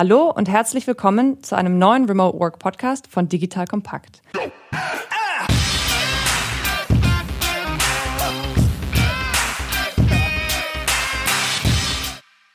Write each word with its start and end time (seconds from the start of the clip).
Hallo 0.00 0.30
und 0.30 0.48
herzlich 0.48 0.86
willkommen 0.86 1.42
zu 1.42 1.56
einem 1.56 1.78
neuen 1.78 2.06
Remote 2.06 2.38
Work 2.38 2.58
Podcast 2.58 3.06
von 3.06 3.28
Digital 3.28 3.66
Kompakt. 3.66 4.22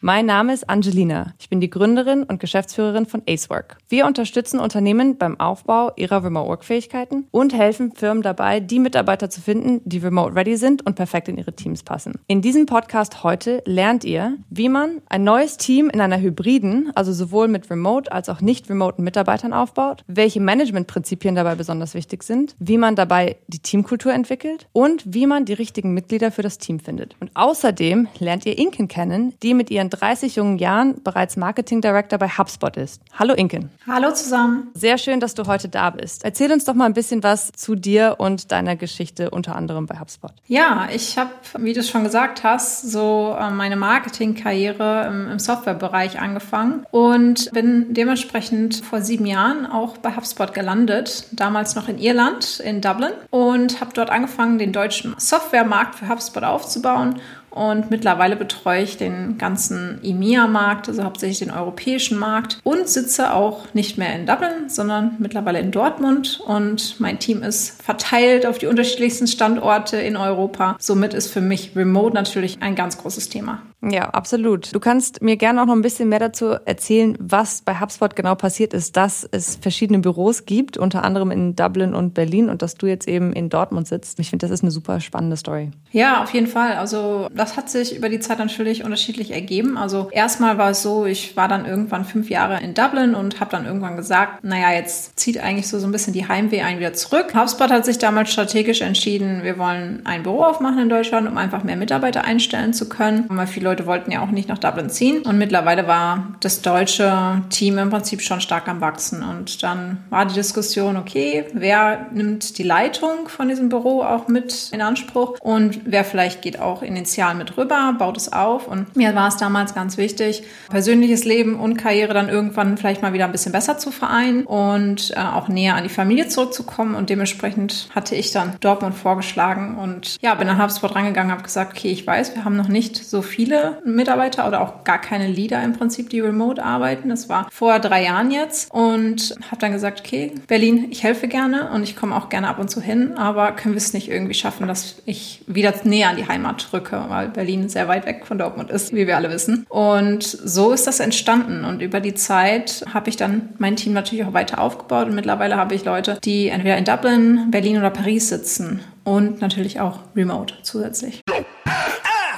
Mein 0.06 0.28
Name 0.28 0.54
ist 0.54 0.70
Angelina. 0.70 1.34
Ich 1.40 1.50
bin 1.50 1.60
die 1.60 1.70
Gründerin 1.72 2.22
und 2.22 2.40
Geschäftsführerin 2.40 3.08
von 3.08 3.24
Acework. 3.28 3.78
Wir 3.90 4.06
unterstützen 4.06 4.60
Unternehmen 4.60 5.18
beim 5.18 5.40
Aufbau 5.40 5.94
ihrer 5.96 6.24
Remote 6.24 6.48
Work 6.48 6.64
Fähigkeiten 6.64 7.26
und 7.32 7.56
helfen 7.56 7.92
Firmen 7.92 8.22
dabei, 8.22 8.60
die 8.60 8.78
Mitarbeiter 8.78 9.32
zu 9.32 9.42
finden, 9.42 9.82
die 9.84 9.98
remote 9.98 10.36
ready 10.36 10.58
sind 10.58 10.86
und 10.86 10.94
perfekt 10.94 11.28
in 11.28 11.40
ihre 11.40 11.54
Teams 11.54 11.82
passen. 11.82 12.20
In 12.28 12.44
diesem 12.44 12.68
Podcast 12.68 13.24
heute 13.24 13.64
lernt 13.66 14.04
ihr, 14.04 14.38
wie 14.52 14.70
man 14.70 15.02
ein 15.10 15.24
neues 15.24 15.58
Team 15.58 15.90
in 15.90 16.00
einer 16.00 16.22
hybriden, 16.22 16.92
also 16.94 17.12
sowohl 17.12 17.48
mit 17.48 17.72
remote 17.72 18.12
als 18.12 18.30
auch 18.30 18.42
nicht 18.42 18.70
remoten 18.70 19.04
Mitarbeitern 19.04 19.54
aufbaut, 19.54 20.04
welche 20.06 20.40
Managementprinzipien 20.40 21.34
dabei 21.34 21.56
besonders 21.56 21.96
wichtig 21.96 22.22
sind, 22.22 22.56
wie 22.60 22.78
man 22.78 22.96
dabei 22.96 23.38
die 23.48 23.58
Teamkultur 23.58 24.14
entwickelt 24.14 24.68
und 24.72 25.02
wie 25.12 25.26
man 25.26 25.46
die 25.46 25.54
richtigen 25.54 25.96
Mitglieder 25.96 26.30
für 26.30 26.44
das 26.44 26.60
Team 26.60 26.80
findet. 26.80 27.16
Und 27.20 27.32
außerdem 27.34 28.08
lernt 28.20 28.46
ihr 28.46 28.60
Inken 28.60 28.88
kennen, 28.88 29.34
die 29.42 29.56
mit 29.56 29.72
ihren 29.72 29.90
30 29.96 30.36
jungen 30.36 30.58
Jahren 30.58 31.02
bereits 31.04 31.38
Marketing 31.38 31.82
Director 31.82 32.20
bei 32.20 32.28
HubSpot 32.28 32.76
ist. 32.78 33.02
Hallo 33.18 33.34
Inken. 33.34 33.70
Hallo 33.88 34.12
zusammen. 34.12 34.68
Sehr 34.74 34.98
schön, 34.98 35.20
dass 35.20 35.36
du 35.36 35.48
heute 35.48 35.70
da 35.70 35.90
bist. 35.90 36.24
Erzähl 36.24 36.52
uns 36.52 36.66
doch 36.66 36.74
mal 36.74 36.86
ein 36.86 36.94
bisschen 36.94 37.24
was 37.24 37.52
zu 37.52 37.76
dir 37.76 38.16
und 38.18 38.52
deiner 38.52 38.76
Geschichte 38.76 39.30
unter 39.30 39.56
anderem 39.56 39.86
bei 39.86 40.00
HubSpot. 40.00 40.32
Ja, 40.48 40.88
ich 40.94 41.18
habe, 41.18 41.32
wie 41.60 41.74
du 41.74 41.80
es 41.80 41.90
schon 41.90 42.04
gesagt 42.04 42.44
hast, 42.44 42.92
so 42.92 43.36
äh, 43.40 43.50
meine 43.52 43.76
Marketingkarriere 43.76 45.08
im, 45.08 45.32
im 45.32 45.40
Softwarebereich 45.40 46.20
angefangen 46.20 46.86
und 46.92 47.52
bin 47.52 47.94
dementsprechend 47.94 48.76
vor 48.78 49.02
sieben 49.02 49.26
Jahren 49.26 49.66
auch 49.66 49.98
bei 49.98 50.16
HubSpot 50.16 50.54
gelandet, 50.54 51.28
damals 51.32 51.76
noch 51.76 51.88
in 51.88 51.98
Irland, 51.98 52.60
in 52.60 52.82
Dublin 52.82 53.12
und 53.30 53.82
habe 53.82 53.92
dort 53.94 54.10
angefangen, 54.10 54.58
den 54.58 54.72
deutschen 54.72 55.16
Softwaremarkt 55.18 55.96
für 55.96 56.10
HubSpot 56.10 56.44
aufzubauen 56.44 57.22
und 57.56 57.90
mittlerweile 57.90 58.36
betreue 58.36 58.84
ich 58.84 58.98
den 58.98 59.38
ganzen 59.38 60.00
EMEA-Markt, 60.04 60.90
also 60.90 61.04
hauptsächlich 61.04 61.40
den 61.40 61.52
europäischen 61.52 62.20
Markt 62.20 62.60
und 62.64 62.88
sitze 62.88 63.34
auch 63.34 63.74
nicht 63.74 63.98
mehr 63.98 64.14
in 64.14 64.26
Dublin, 64.26 64.68
sondern 64.70 65.16
mittlerweile 65.20 65.60
in 65.60 65.72
Dortmund 65.72 66.42
und 66.46 67.00
mein 67.00 67.18
Team 67.18 67.42
ist 67.44 67.82
verteilt 67.82 68.46
auf 68.46 68.58
die 68.58 68.68
unterschiedlichsten 68.68 69.28
Standorte 69.28 69.98
in 69.98 70.18
Europa. 70.18 70.76
Somit 70.80 71.14
ist 71.14 71.32
für 71.32 71.42
mich 71.42 71.72
Remote 71.76 72.14
natürlich 72.14 72.58
ein 72.62 72.76
ganz 72.76 72.98
großes 72.98 73.30
Thema. 73.30 73.62
Ja, 73.92 74.10
absolut. 74.10 74.74
Du 74.74 74.80
kannst 74.80 75.22
mir 75.22 75.38
gerne 75.38 75.62
auch 75.62 75.66
noch 75.66 75.76
ein 75.76 75.82
bisschen 75.82 76.10
mehr 76.10 76.20
dazu 76.20 76.56
erzählen, 76.66 77.16
was 77.20 77.62
bei 77.62 77.80
HubSpot 77.80 78.16
genau 78.16 78.36
passiert 78.36 78.74
ist, 78.74 78.98
dass 78.98 79.28
es 79.30 79.58
verschiedene 79.58 80.00
Büros 80.00 80.46
gibt, 80.46 80.78
unter 80.78 81.04
anderem 81.04 81.30
in 81.30 81.56
Dublin 81.56 81.94
und 81.94 82.14
Berlin 82.14 82.50
und 82.50 82.62
dass 82.62 82.76
du 82.76 82.88
jetzt 82.88 83.08
eben 83.08 83.32
in 83.34 83.50
Dortmund 83.50 83.88
sitzt. 83.88 84.20
Ich 84.20 84.30
finde, 84.30 84.46
das 84.46 84.52
ist 84.52 84.64
eine 84.64 84.72
super 84.72 85.00
spannende 85.00 85.38
Story. 85.38 85.72
Ja, 85.92 86.24
auf 86.24 86.34
jeden 86.34 86.48
Fall. 86.48 86.74
Also 86.74 87.30
das 87.36 87.58
hat 87.58 87.70
sich 87.70 87.96
über 87.96 88.10
die 88.10 88.20
Zeit 88.20 88.40
natürlich 88.40 88.84
unterschiedlich 88.84 89.32
ergeben. 89.32 89.78
Also 89.78 90.10
erstmal 90.12 90.58
war 90.58 90.72
es 90.72 90.82
so, 90.82 91.06
ich 91.06 91.38
war 91.38 91.48
dann 91.48 91.66
irgendwann 91.66 92.06
fünf 92.06 92.30
Jahre 92.30 92.62
in 92.62 92.74
Dublin 92.74 93.14
und 93.14 93.40
habe 93.40 93.52
dann 93.52 93.66
irgendwann 93.66 93.98
gesagt, 93.98 94.44
naja, 94.44 94.72
jetzt 94.72 95.20
zieht 95.20 95.38
eigentlich 95.38 95.68
so, 95.68 95.78
so 95.78 95.86
ein 95.86 95.92
bisschen 95.92 96.14
die 96.14 96.28
Heimweh 96.28 96.62
ein 96.62 96.80
wieder 96.80 96.94
zurück. 96.94 97.36
HubSpot 97.36 97.70
hat 97.70 97.86
sich 97.86 98.00
damals 98.00 98.32
strategisch 98.32 98.82
entschieden, 98.82 99.44
wir 99.44 99.60
wollen 99.60 100.02
ein 100.06 100.24
Büro 100.24 100.44
aufmachen 100.44 100.80
in 100.80 100.90
Deutschland, 100.90 101.28
um 101.28 101.38
einfach 101.38 101.64
mehr 101.64 101.76
Mitarbeiter 101.76 102.24
einstellen 102.24 102.74
zu 102.74 102.90
können, 102.90 103.26
weil 103.30 103.48
viele 103.48 103.70
Leute 103.70 103.75
wollten 103.86 104.12
ja 104.12 104.22
auch 104.22 104.32
nicht 104.32 104.50
nach 104.50 104.58
Dublin 104.58 104.90
ziehen. 104.90 105.22
Und 105.24 105.38
mittlerweile 105.38 105.88
war 105.88 106.36
das 106.40 106.62
deutsche 106.62 107.42
Team 107.50 107.78
im 107.78 107.90
Prinzip 107.90 108.22
schon 108.22 108.42
stark 108.42 108.68
am 108.68 108.82
Wachsen. 108.82 109.24
Und 109.24 109.64
dann 109.64 110.04
war 110.10 110.26
die 110.26 110.34
Diskussion, 110.34 110.98
okay, 110.98 111.46
wer 111.54 112.08
nimmt 112.14 112.58
die 112.58 112.64
Leitung 112.64 113.28
von 113.28 113.50
diesem 113.50 113.70
Büro 113.70 114.02
auch 114.02 114.28
mit 114.28 114.70
in 114.72 114.82
Anspruch 114.82 115.38
und 115.42 115.82
wer 115.86 116.04
vielleicht 116.04 116.42
geht 116.42 116.60
auch 116.60 116.82
initial 116.82 117.36
mit 117.36 117.58
rüber, 117.58 117.96
baut 117.98 118.18
es 118.18 118.32
auf. 118.32 118.68
Und 118.68 118.96
mir 118.96 119.16
war 119.16 119.28
es 119.28 119.38
damals 119.38 119.74
ganz 119.74 119.98
wichtig, 119.98 120.44
persönliches 120.70 121.26
Leben 121.26 121.60
und 121.60 121.78
Karriere 121.78 122.14
dann 122.14 122.30
irgendwann 122.30 122.78
vielleicht 122.78 123.02
mal 123.02 123.14
wieder 123.14 123.26
ein 123.26 123.32
bisschen 123.32 123.52
besser 123.52 123.78
zu 123.78 123.92
vereinen 123.92 124.46
und 124.46 125.12
äh, 125.16 125.20
auch 125.20 125.48
näher 125.48 125.76
an 125.76 125.84
die 125.84 125.90
Familie 125.90 126.28
zurückzukommen. 126.28 126.96
Und 126.96 127.10
dementsprechend 127.10 127.90
hatte 127.94 128.16
ich 128.16 128.32
dann 128.32 128.56
Dortmund 128.60 128.96
vorgeschlagen 128.96 129.78
und 129.78 130.18
ja, 130.22 130.36
bin 130.36 130.48
an 130.48 130.62
HubSpot 130.62 130.94
rangegangen, 130.94 131.32
habe 131.32 131.44
gesagt, 131.44 131.74
okay, 131.74 131.92
ich 131.92 132.06
weiß, 132.06 132.36
wir 132.36 132.46
haben 132.46 132.56
noch 132.56 132.68
nicht 132.68 132.98
so 132.98 133.22
viele 133.22 133.55
viele 133.56 133.82
Mitarbeiter 133.86 134.48
oder 134.48 134.62
auch 134.62 134.84
gar 134.84 135.00
keine 135.00 135.28
Leader 135.28 135.64
im 135.64 135.74
Prinzip, 135.74 136.10
die 136.10 136.20
remote 136.20 136.64
arbeiten. 136.64 137.10
Das 137.10 137.30
war 137.30 137.48
vor 137.52 137.80
drei 137.80 138.04
Jahren 138.04 138.32
jetzt 138.32 138.72
und 138.72 139.36
habe 139.50 139.60
dann 139.60 139.72
gesagt, 139.72 140.02
okay, 140.02 140.34
Berlin, 140.48 140.88
ich 140.90 141.04
helfe 141.04 141.28
gerne 141.28 141.72
und 141.72 141.84
ich 141.84 141.96
komme 141.96 142.16
auch 142.16 142.30
gerne 142.30 142.48
ab 142.48 142.60
und 142.60 142.70
zu 142.70 142.82
hin, 142.82 143.14
aber 143.18 143.52
können 143.54 143.74
wir 143.74 143.80
es 143.80 143.94
nicht 143.94 144.10
irgendwie 144.10 144.34
schaffen, 144.34 144.68
dass 144.68 145.02
ich 145.06 145.44
wieder 145.48 145.74
näher 145.84 146.10
an 146.10 146.18
die 146.18 146.28
Heimat 146.28 146.68
drücke, 146.72 147.06
weil 147.10 147.30
Berlin 147.30 147.70
sehr 147.70 147.88
weit 147.88 148.06
weg 148.06 148.26
von 148.26 148.38
Dortmund 148.38 148.70
ist, 148.72 148.94
wie 148.94 149.08
wir 149.08 149.18
alle 149.18 149.30
wissen. 149.30 149.66
Und 149.70 150.24
so 150.24 150.72
ist 150.72 150.88
das 150.88 151.00
entstanden 151.00 151.66
und 151.66 151.82
über 151.82 152.00
die 152.00 152.14
Zeit 152.14 152.86
habe 152.94 153.10
ich 153.10 153.18
dann 153.18 153.50
mein 153.58 153.76
Team 153.76 153.94
natürlich 153.94 154.26
auch 154.26 154.34
weiter 154.34 154.60
aufgebaut 154.60 155.08
und 155.08 155.16
mittlerweile 155.16 155.58
habe 155.58 155.76
ich 155.76 155.86
Leute, 155.86 156.20
die 156.24 156.50
entweder 156.50 156.78
in 156.78 156.86
Dublin, 156.86 157.52
Berlin 157.52 157.78
oder 157.78 157.90
Paris 157.90 158.30
sitzen 158.30 158.82
und 159.04 159.42
natürlich 159.42 159.80
auch 159.80 160.00
remote 160.16 160.56
zusätzlich. 160.64 161.22